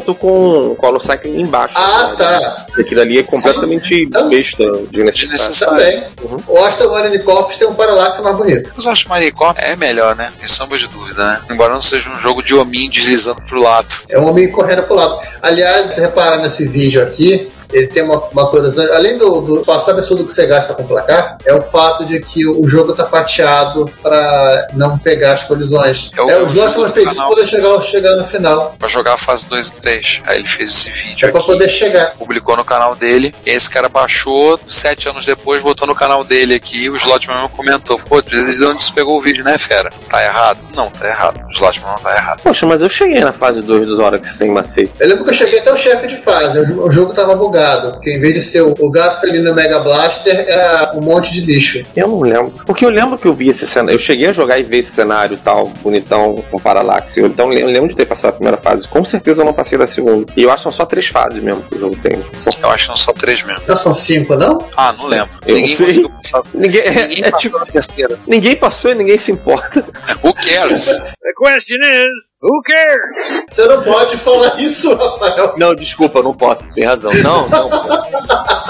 [0.00, 1.74] com color cycling embaixo.
[1.76, 2.66] Ah, tá.
[2.78, 5.76] Aquilo ali é completamente besta de necessário.
[5.76, 6.02] Também.
[6.46, 8.70] O Aston Marine Corps tem um Parallax mais bonito.
[8.74, 10.32] Mas eu acho que Maricó é melhor, né?
[10.38, 11.40] Sem sombra de dúvida, né?
[11.50, 13.94] Embora não seja um jogo de hominho deslizando pro lado.
[14.08, 15.20] É um homem correndo pro lado.
[15.40, 18.94] Aliás, se reparar nesse vídeo aqui, ele tem uma, uma coisa.
[18.94, 22.20] Além do, do espaço absurdo que você gasta com o placar, é o fato de
[22.20, 26.10] que o jogo tá fatiado para não pegar as colisões.
[26.16, 28.16] É o- É, é o o jogo Joshua do fez isso pra poder chegar, chegar
[28.16, 28.74] no final.
[28.78, 30.22] Pra jogar a fase 2 e 3.
[30.26, 32.10] Aí ele fez esse vídeo É pra aqui, poder chegar.
[32.16, 33.34] publicou no canal dele.
[33.46, 36.88] E esse cara baixou, sete anos depois, botou no canal dele aqui.
[36.90, 39.90] O Slotman mesmo comentou: Pô, desde onde você pegou o vídeo, né, fera?
[40.08, 40.58] Tá errado?
[40.76, 41.40] Não, tá errado.
[41.48, 42.40] O Slotman não tá errado.
[42.42, 44.90] Poxa, mas eu cheguei na fase 2 dos Zorax sem macete.
[45.00, 47.61] Eu lembro que eu cheguei até o chefe de fase, o jogo tava bugado,
[47.92, 51.40] porque em vez de ser o, gato felino no Mega Blaster, era um monte de
[51.40, 51.82] lixo.
[51.96, 52.52] Eu não lembro.
[52.66, 53.94] Porque eu lembro que eu vi esse cenário.
[53.94, 57.16] Eu cheguei a jogar e ver esse cenário e tal, bonitão, com Parallax.
[57.16, 58.86] Eu, então eu lembro de ter passado a primeira fase.
[58.88, 60.32] Com certeza eu não passei da segunda.
[60.36, 62.12] E eu acho que são só três fases mesmo que o jogo tem.
[62.12, 63.62] Eu acho que são só três mesmo.
[63.66, 64.58] Não são cinco, não?
[64.76, 65.30] Ah, não lembro.
[65.46, 65.86] Eu ninguém não sei.
[65.86, 66.42] conseguiu passar.
[66.54, 68.18] Ninguém, é, Ninguém é passou tipo, na terceira.
[68.26, 69.84] ninguém passou e ninguém se importa.
[70.22, 70.98] Who cares?
[70.98, 73.44] The question is, who cares?
[73.50, 75.54] Você não pode falar isso, Rafael.
[75.56, 76.72] Não, desculpa, não posso.
[76.74, 77.12] Tem razão.
[77.22, 77.70] Não, não.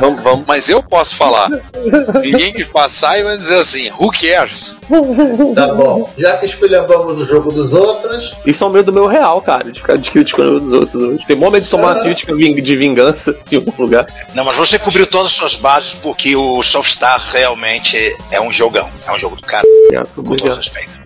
[0.00, 0.46] vamos, vamos.
[0.46, 1.50] Mas eu posso falar.
[2.22, 4.78] Ninguém que passar e vai dizer assim: Who cares?
[5.54, 6.10] Tá bom.
[6.16, 9.70] Já que esculhambamos o jogo dos outros, Isso é o medo do meu real, cara,
[9.70, 11.24] de ficar de criticando os outros hoje.
[11.26, 14.06] Tem momento de tomar uma crítica de vingança em algum lugar.
[14.34, 17.96] Não, mas você cobriu todas as suas bases porque o Softstar realmente
[18.30, 18.88] é um jogão.
[19.06, 19.66] É um jogo do cara,
[20.14, 21.02] com todo respeito.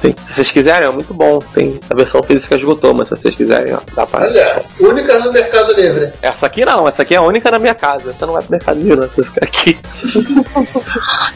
[0.00, 0.14] Tem.
[0.22, 1.38] Se vocês quiserem, é muito bom.
[1.54, 4.22] Tem a versão física esgotou, mas se vocês quiserem, ó, dá pra.
[4.22, 6.12] olha, única no Mercado Livre.
[6.22, 8.10] Essa aqui não, essa aqui é a única na minha casa.
[8.10, 9.08] Essa não vai pro mercado livre, não.
[9.08, 9.78] Vai ficar aqui.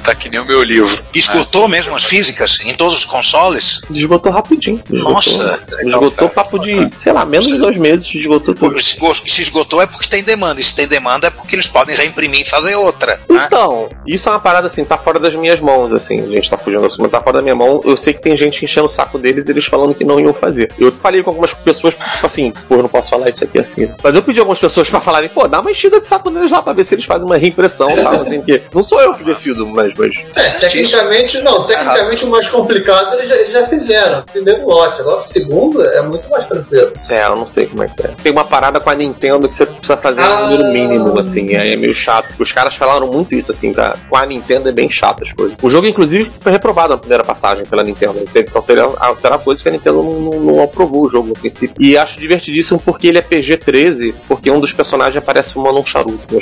[0.02, 1.02] Tá que nem o meu livro.
[1.14, 3.80] Esgotou mesmo as físicas em todos os consoles?
[3.90, 4.80] Esgotou rapidinho.
[4.90, 5.60] Nossa.
[5.84, 8.06] Esgotou papo de, sei lá, menos de dois meses.
[8.14, 8.80] Esgotou tudo.
[8.82, 10.60] Se esgotou é porque tem demanda.
[10.60, 13.18] E se tem demanda é porque eles podem reimprimir e fazer outra.
[13.28, 13.44] né?
[13.46, 16.22] Então, isso é uma parada assim, tá fora das minhas mãos, assim.
[16.24, 17.80] A gente tá fugindo do assunto, mas tá fora da minha mão.
[17.84, 20.70] Eu sei que tem gente enchendo o saco deles, eles falando que não iam fazer.
[20.78, 23.88] Eu falei com algumas pessoas, tipo assim, pô, eu não posso falar isso aqui assim.
[24.02, 26.62] Mas eu pedi algumas pessoas pra falarem, pô, dá uma enchida de saco neles lá
[26.62, 29.66] pra ver se eles fazem uma reimpressão tal, assim, que não sou eu que decido,
[29.66, 29.92] mas.
[29.96, 30.12] mas...
[30.36, 31.64] É, tecnicamente, não.
[31.64, 34.22] Tecnicamente, o mais complicado eles já, eles já fizeram.
[34.22, 35.00] Primeiro lote.
[35.00, 36.92] Agora, o segundo é muito mais tranquilo.
[37.08, 38.10] É, eu não sei como é que é.
[38.22, 41.72] Tem uma parada com a Nintendo que você precisa fazer um número mínimo, assim, é,
[41.72, 42.34] é meio chato.
[42.38, 43.92] Os caras falaram muito isso, assim, tá?
[44.08, 45.56] Com a Nintendo é bem chato as coisas.
[45.62, 48.24] O jogo, inclusive, foi reprovado na primeira passagem pela Nintendo.
[48.32, 51.74] Teve que alterar, alterar coisas que a Nintendo não, não, aprovou o jogo no princípio.
[51.78, 56.26] E acho divertidíssimo porque ele é PG-13, porque um dos personagens aparece fumando um charuto
[56.32, 56.40] no.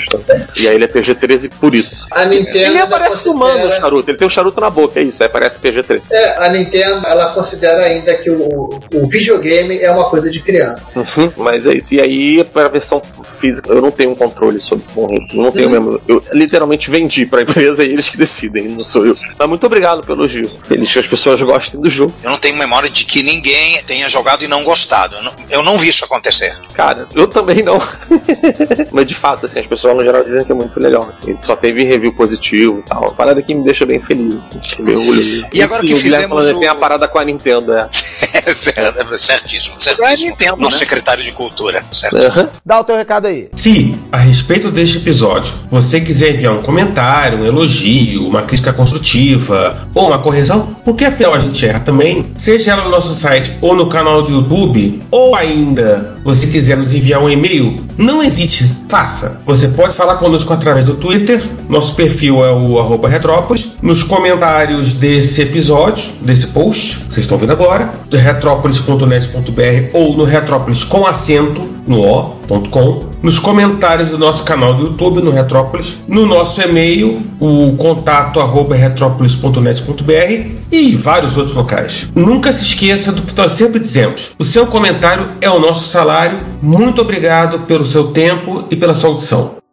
[0.63, 2.07] E aí ele é PG-13 por isso.
[2.11, 2.57] A Nintendo.
[2.57, 5.29] Ele ainda aparece fumando o charuto, ele tem um charuto na boca, é isso, aí
[5.29, 6.03] parece PG-13.
[6.11, 10.91] É, a Nintendo, ela considera ainda que o, o videogame é uma coisa de criança.
[10.97, 11.95] Uhum, mas é isso.
[11.95, 13.01] E aí, pra versão
[13.41, 15.43] física, eu não tenho um controle sobre esse bom ritmo.
[15.43, 15.71] Não tenho Uhum.
[15.83, 16.01] mesmo.
[16.07, 19.17] Eu literalmente vendi pra empresa e eles que decidem, não sou eu.
[19.39, 20.51] Mas muito obrigado pelo elogio.
[20.65, 22.13] Feliz que as pessoas gostem do jogo.
[22.23, 25.17] Eu não tenho memória de que ninguém tenha jogado e não gostado.
[25.17, 26.55] Eu não, eu não vi isso acontecer.
[26.75, 27.79] Cara, eu também não.
[28.91, 31.07] Mas de fato, assim, as pessoas no geral dizem que é muito legal.
[31.09, 33.03] Assim, só teve review positivo e tal.
[33.03, 35.47] Uma parada que me deixa bem feliz, assim, fiquei bem orgulhoso.
[35.53, 37.89] E agora sim, que o fizemos falando, o- Tem a parada com a Nintendo, é.
[38.47, 39.81] É verdade, é certíssimo.
[39.81, 40.37] certíssimo.
[40.59, 41.83] Nosso secretário de Cultura.
[41.93, 42.51] Certo.
[42.67, 43.49] Dá o teu recado aí.
[43.57, 49.87] Se, a respeito deste episódio, você quiser enviar um comentário, um elogio, uma crítica construtiva
[49.95, 53.75] ou uma correção, porque afinal a gente erra também, seja ela no nosso site ou
[53.75, 59.39] no canal do YouTube, ou ainda você quiser nos enviar um e-mail, não hesite, faça.
[59.47, 64.95] Você pode falar conosco através do Twitter, nosso perfil é o arroba Retrópolis, nos comentários
[64.95, 71.75] desse episódio, desse post, que vocês estão vendo agora, retrópolis.net.br ou no Retrópolis com acento
[71.87, 77.75] no o.com, nos comentários do nosso canal do YouTube no Retrópolis, no nosso e-mail, o
[77.77, 82.07] contato arroba retrópolis.net.br e vários outros locais.
[82.15, 86.39] Nunca se esqueça do que nós sempre dizemos: o seu comentário é o nosso salário.
[86.63, 89.64] Muito obrigado pelo seu tempo e pela sua audição.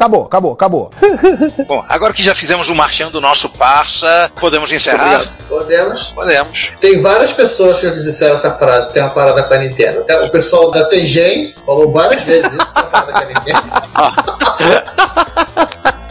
[0.00, 0.90] Acabou, acabou, acabou.
[1.68, 5.26] Bom, agora que já fizemos o marchão do nosso parça, podemos encerrar?
[5.46, 6.04] Podemos.
[6.04, 6.72] Podemos.
[6.80, 10.06] Tem várias pessoas que já disseram essa frase, tem uma parada com a Nintendo.
[10.24, 13.62] O pessoal da Tengen falou várias vezes isso, tem uma parada com a Nintendo.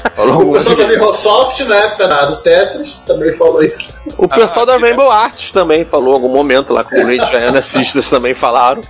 [0.23, 4.03] O pessoal da Microsoft, na época da- do Tetris, também falou isso.
[4.17, 7.61] O pessoal da Rainbow Arts também falou em algum momento lá com o Great Giant
[7.61, 8.81] Sisters também falaram.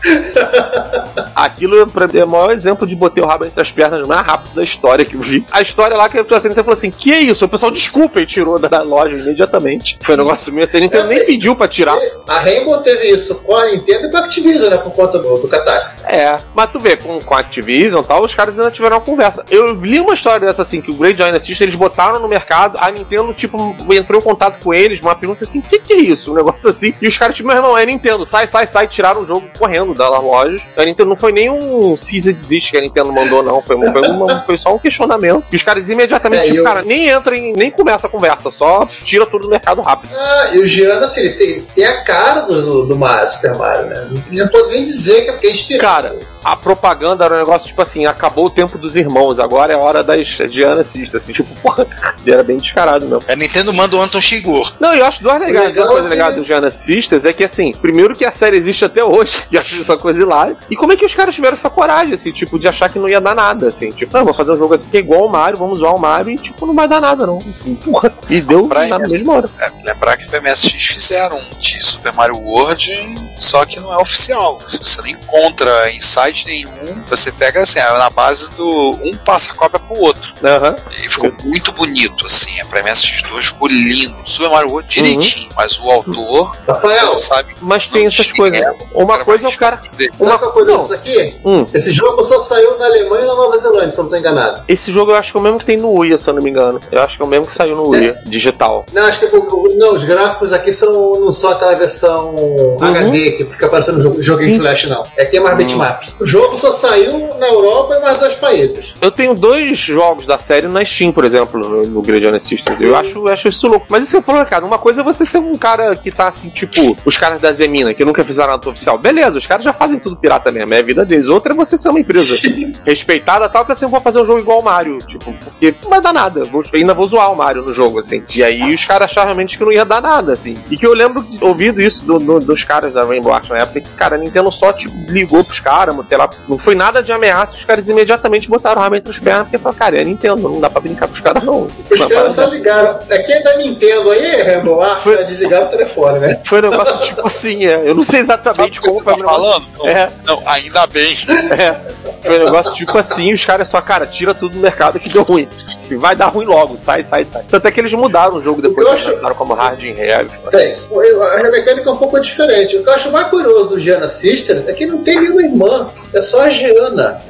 [1.36, 4.26] Aquilo pra mim, é o maior exemplo de botei o rabo entre as pernas mais
[4.26, 5.46] rápido da história que eu vi.
[5.52, 7.46] A história lá que a Nintendo falou assim: que isso?
[7.46, 9.98] O pessoal desculpa e tirou da, da loja imediatamente.
[10.02, 11.98] Foi um negócio meio assim, a Nintendo nem pediu pra tirar.
[12.28, 14.78] A Rainbow teve isso com a Nintendo e com a Activision, né?
[14.78, 16.02] Por conta do, do Catax.
[16.08, 19.02] É, mas tu vê, com, com a Activision e tal, os caras ainda tiveram uma
[19.04, 19.44] conversa.
[19.50, 22.90] Eu li uma história dessa assim, que o Great System eles botaram no mercado, a
[22.92, 26.32] Nintendo, tipo, entrou em contato com eles, uma pergunta assim, o que, que é isso?
[26.32, 26.94] Um negócio assim.
[27.02, 29.94] E os caras, tipo, meu irmão, é Nintendo, sai, sai, sai, tiraram o jogo correndo
[29.94, 30.60] da loja.
[30.78, 33.62] A Nintendo não foi nem um Caesar desiste que a Nintendo mandou, não.
[33.62, 35.44] Foi, foi, uma- foi só um questionamento.
[35.52, 38.50] E os caras imediatamente, É, tipo, eu- cara, nem entra em, nem começa a conversa,
[38.52, 40.12] só tira tudo do mercado rápido.
[40.16, 43.86] Ah, e o Giano, assim, ele tem, tem a cara do, do, Mario, Super Mario,
[43.88, 44.08] né?
[44.32, 45.82] Não pode nem dizer que é porque é inspirado.
[45.82, 49.76] Cara, a propaganda era um negócio tipo assim: acabou o tempo dos irmãos, agora é
[49.76, 51.09] a hora das Diana Sisters.
[51.18, 51.86] Assim, tipo, porra,
[52.26, 53.24] era bem descarado mesmo.
[53.28, 54.74] A Nintendo manda o Anton Shigur.
[54.80, 57.34] Não, eu acho duas legais, legal duas coisas é que- legais do Giana Sisters é
[57.34, 60.55] que assim, primeiro que a série existe até hoje, e acho essa coisa hilária.
[60.70, 63.10] E como é que os caras tiveram essa coragem, assim, tipo, de achar que não
[63.10, 65.30] ia dar nada, assim, tipo, não, vou fazer um jogo aqui que é igual ao
[65.30, 67.38] Mario, vamos zoar o Mario e, tipo, não vai dar nada, não.
[67.49, 68.14] Assim, porra.
[68.30, 69.14] E deu Pra na MS.
[69.14, 69.49] mesma hora.
[69.60, 73.97] É, lembrar que o MSX fizeram um de Super Mario World, só que não é
[73.97, 74.62] oficial.
[74.66, 79.16] Se você não encontra em site nenhum, você pega assim, é na base do um
[79.26, 80.34] passa a cópia pro outro.
[80.43, 80.76] Aham.
[81.04, 82.60] E ficou muito bonito, assim.
[82.60, 84.16] É pra MSX2 ficou lindo.
[84.26, 87.56] Super Mario World direitinho, mas o autor, Rafael, sabe.
[87.62, 88.62] Mas tem essas coisas.
[88.93, 89.78] Uma coisa é o cara.
[89.78, 90.82] Sabe Uma é a coisa não.
[90.82, 91.36] disso aqui?
[91.45, 91.66] Hum.
[91.74, 94.64] Esse jogo só saiu na Alemanha e na Nova Zelândia, se eu não tô enganado.
[94.68, 96.41] Esse jogo eu acho que é o mesmo que tem no Wii, se eu não
[96.41, 96.82] me engano.
[96.91, 98.86] Eu acho que é o mesmo que saiu no Wii, digital.
[98.93, 103.45] Não, acho que o- não, os gráficos aqui são não só aquela versão HD que
[103.45, 105.04] fica parecendo jogo, jogo em flash, não.
[105.20, 105.58] Aqui é mais Hum.
[105.58, 106.04] bitmap.
[106.20, 108.93] O jogo só saiu na Europa e mais dois países.
[109.02, 112.82] Eu tenho dois jogos da série na Steam, por exemplo, no, no Great Giant Systems.
[112.82, 113.86] Eu acho, acho isso louco.
[113.90, 116.50] Mas isso eu falo, cara, uma coisa é você ser um cara que tá assim,
[116.50, 118.98] tipo, os caras da Zemina, que nunca fizeram nada oficial.
[118.98, 121.28] Beleza, os caras já fazem tudo pirata mesmo, é a vida deles.
[121.28, 122.36] Outra é você ser uma empresa
[122.86, 125.90] respeitada tal, que assim, eu vou fazer um jogo igual ao Mario, tipo, porque não
[125.90, 126.44] vai dar nada.
[126.46, 128.24] Vou, ainda vou zoar o Mario no jogo, assim.
[128.36, 130.58] E aí os caras acharam realmente que não ia dar nada, assim.
[130.70, 133.58] E que eu lembro de ouvido isso do- do- dos caras da Rainbow Arts na
[133.60, 137.02] época, que, cara, a Nintendo só, tipo, ligou pros caras, sei lá, não foi nada
[137.04, 140.04] de ameaça, os caras imediatamente botaram o entre as pernas, porque falaram, cara, é a
[140.06, 141.66] Nintendo, não dá pra brincar com os caras, não.
[141.66, 143.00] Assim, Os caras só ligaram.
[143.10, 146.40] É da Nintendo aí, Rainbow Arts, pra desligar o telefone, né?
[146.44, 147.82] Foi um negócio tipo assim, é.
[147.86, 149.40] Eu não sei exatamente como foi o negócio.
[149.42, 149.66] Falando?
[149.78, 150.10] Não, É.
[150.26, 151.16] não, ainda bem.
[151.58, 151.76] É,
[152.22, 155.24] foi um negócio tipo assim, os caras só, cara, tira tudo do mercado que deu
[155.24, 155.48] ruim.
[155.84, 157.44] Assim, vai dar ruim logo, sai, sai, sai.
[157.50, 160.30] Tanto é que eles mudaram o jogo depois, eles acho- botaram como Hard in Heavy.
[160.52, 162.78] Bem, eu- a mecânica é um pouco diferente.
[162.78, 165.88] O que eu acho mais curioso do Giana Sister é que não tem nenhuma irmã,
[166.14, 167.20] é só a Giana.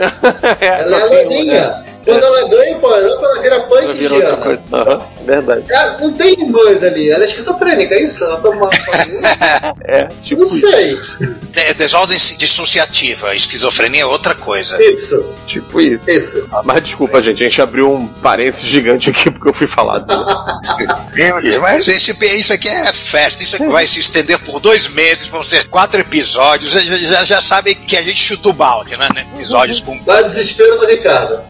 [0.61, 1.83] É, Ela é tem loirinha.
[2.09, 4.61] Quando ela ganha power up, ela vira punk Virou outra coisa.
[4.73, 5.63] Aham, verdade.
[5.69, 8.23] Ela não tem irmãs ali, ela é esquizofrênica, é isso?
[8.23, 8.69] Ela toma uma.
[9.85, 10.99] É, tipo Não sei.
[11.51, 14.81] De- desordem dissociativa, esquizofrenia é outra coisa.
[14.81, 15.23] Isso.
[15.47, 16.09] Tipo isso.
[16.09, 16.49] Isso.
[16.63, 20.05] Mas desculpa, gente, a gente abriu um parênteses gigante aqui porque eu fui falar.
[21.61, 25.43] Mas esse, isso aqui é festa, isso aqui vai se estender por dois meses, vão
[25.43, 26.71] ser quatro episódios.
[26.71, 29.09] Já, já, já sabem que a gente chuta o balde, né?
[29.13, 29.25] né?
[29.35, 29.97] Episódios com.
[30.03, 31.41] Dá desespero no Ricardo.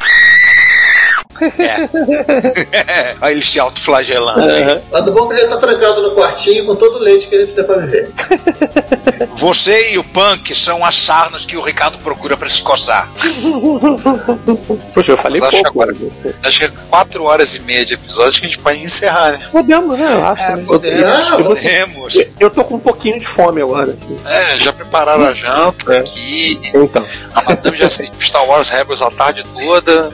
[1.58, 3.16] É.
[3.22, 4.42] Olha ele se autoflagelando.
[4.50, 4.82] aí.
[4.92, 7.36] Mas do bom que ele já tá trancado no quartinho com todo o leite que
[7.36, 8.10] ele precisa pra viver.
[9.36, 13.10] Você e o Punk são as sarnas que o Ricardo procura pra se coçar.
[14.94, 15.82] Poxa, eu falei Mas acho que pouco.
[15.82, 15.96] agora-
[16.44, 19.48] Acho que é quatro horas e meia de episódio que a gente pode encerrar, né?
[19.52, 20.14] Podemos, né?
[20.14, 20.58] Eu acho.
[20.58, 20.64] né?
[20.66, 22.18] podemos, Eu- podemos.
[22.40, 24.18] Eu tô com um pouquinho de fome agora, assim.
[24.26, 26.60] É, já prepararam a janta aqui.
[26.74, 27.06] Então.
[27.36, 30.10] A madame já assistiu Star Wars Rebels a tarde toda.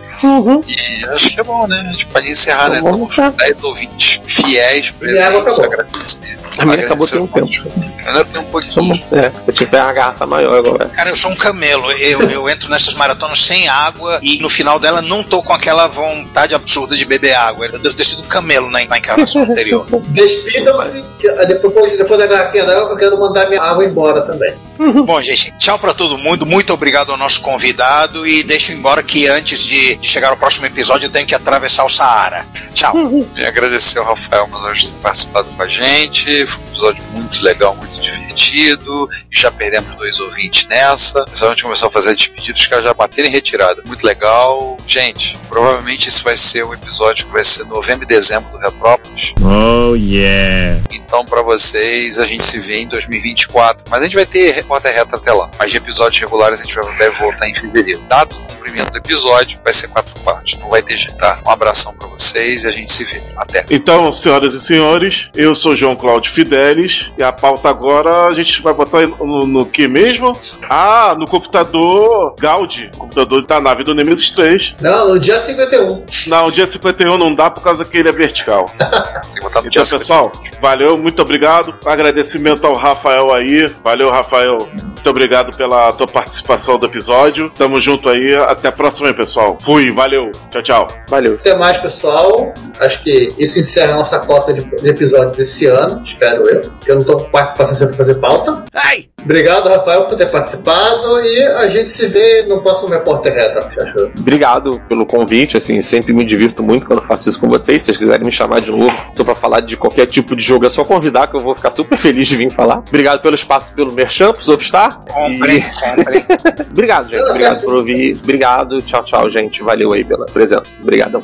[0.67, 1.85] E acho que é bom, né?
[1.87, 2.81] A gente pode encerrar, né?
[2.81, 6.37] Vamos Estamos 10 ouvintes fiéis, Minha água presentes, agradecer.
[6.57, 7.95] A minha acabou um Agradecer tempo.
[8.05, 9.03] Ainda tem um pouquinho.
[9.11, 10.85] É, eu pegar uma garrafa maior agora.
[10.89, 11.91] Cara, eu sou um camelo.
[11.93, 15.87] Eu, eu entro nessas maratonas sem água e no final dela não tô com aquela
[15.87, 17.65] vontade absurda de beber água.
[17.65, 19.87] Eu devo ter sido um camelo na, na encarnação anterior.
[20.09, 21.03] Despidam-se,
[21.39, 24.53] ah, depois, depois da garrafinha d'água, eu quero mandar minha água embora também.
[25.05, 26.45] Bom, gente, tchau pra todo mundo.
[26.45, 30.65] Muito obrigado ao nosso convidado e deixo embora que antes de, de chegar ao próximo
[30.65, 32.45] episódio eu tenho que atravessar o Saara.
[32.73, 32.93] Tchau.
[33.35, 36.45] E agradecer ao Rafael por ter participado com a gente.
[36.45, 39.09] Foi um episódio muito legal, muito divertido.
[39.31, 41.23] e já perdemos dois ouvintes nessa.
[41.31, 43.81] Então a gente começou a fazer despedidos, os caras já bateram em retirada.
[43.85, 44.77] Muito legal.
[44.87, 49.33] Gente, provavelmente esse vai ser o episódio que vai ser novembro e dezembro do Retrópolis.
[49.41, 50.81] Oh, yeah.
[50.91, 53.85] Então, pra vocês, a gente se vê em 2024.
[53.89, 55.49] Mas a gente vai ter repórter reto até lá.
[55.57, 58.01] Mas de episódios regulares a gente vai, deve voltar em fevereiro.
[58.09, 60.59] Dado comprimento do episódio, vai ser quatro partes.
[60.59, 61.39] Não vai ter jeito, tá?
[61.45, 63.21] Um abração pra vocês e a gente se vê.
[63.37, 63.65] Até.
[63.69, 68.61] Então, senhoras e senhores, eu sou João Cláudio Fidelis e a pauta agora a gente
[68.61, 70.31] vai botar no, no que mesmo?
[70.69, 74.73] Ah, no computador Gaudi, computador da nave do Nemesis 3.
[74.81, 76.05] Não, no dia 51.
[76.27, 78.65] Não, dia 51 não dá por causa que ele é vertical.
[78.79, 81.75] Tem que botar no Então, dia pessoal, valeu, muito obrigado.
[81.85, 83.65] Agradecimento ao Rafael aí.
[83.83, 84.69] Valeu, Rafael.
[84.73, 87.51] Muito obrigado pela tua participação do episódio.
[87.51, 88.33] Tamo junto aí.
[88.55, 89.57] Até a próxima, pessoal.
[89.63, 90.31] Fui, valeu.
[90.49, 90.87] Tchau, tchau.
[91.09, 91.35] Valeu.
[91.35, 92.53] Até mais, pessoal.
[92.79, 96.61] Acho que isso encerra a nossa cota de, de episódio desse ano, espero eu.
[96.85, 98.65] Eu não tô com paciência pra fazer pauta.
[98.73, 99.07] Ai!
[99.25, 103.71] Obrigado, Rafael, por ter participado e a gente se vê no próximo Repórter Reta.
[103.81, 104.11] Achou?
[104.19, 107.81] Obrigado pelo convite, assim, sempre me divirto muito quando faço isso com vocês.
[107.81, 110.67] Se vocês quiserem me chamar de novo, só pra falar de qualquer tipo de jogo,
[110.67, 112.83] é só convidar que eu vou ficar super feliz de vir falar.
[112.87, 114.99] Obrigado pelo espaço, pelo Merchan, pro Softstar.
[114.99, 116.25] Compre, compre.
[116.69, 117.23] Obrigado, gente.
[117.23, 118.15] Obrigado por ouvir.
[118.45, 118.77] Obrigado.
[118.81, 119.63] Tchau, tchau, gente.
[119.63, 120.77] Valeu aí pela presença.
[120.79, 121.21] Obrigadão.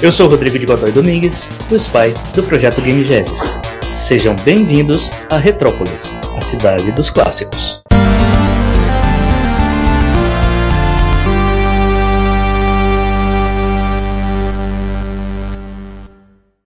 [0.00, 3.40] Eu sou o Rodrigo de Godoy Domingues, o spy do projeto Game Genesis.
[3.82, 7.85] Sejam bem-vindos a Retrópolis, a cidade dos clássicos.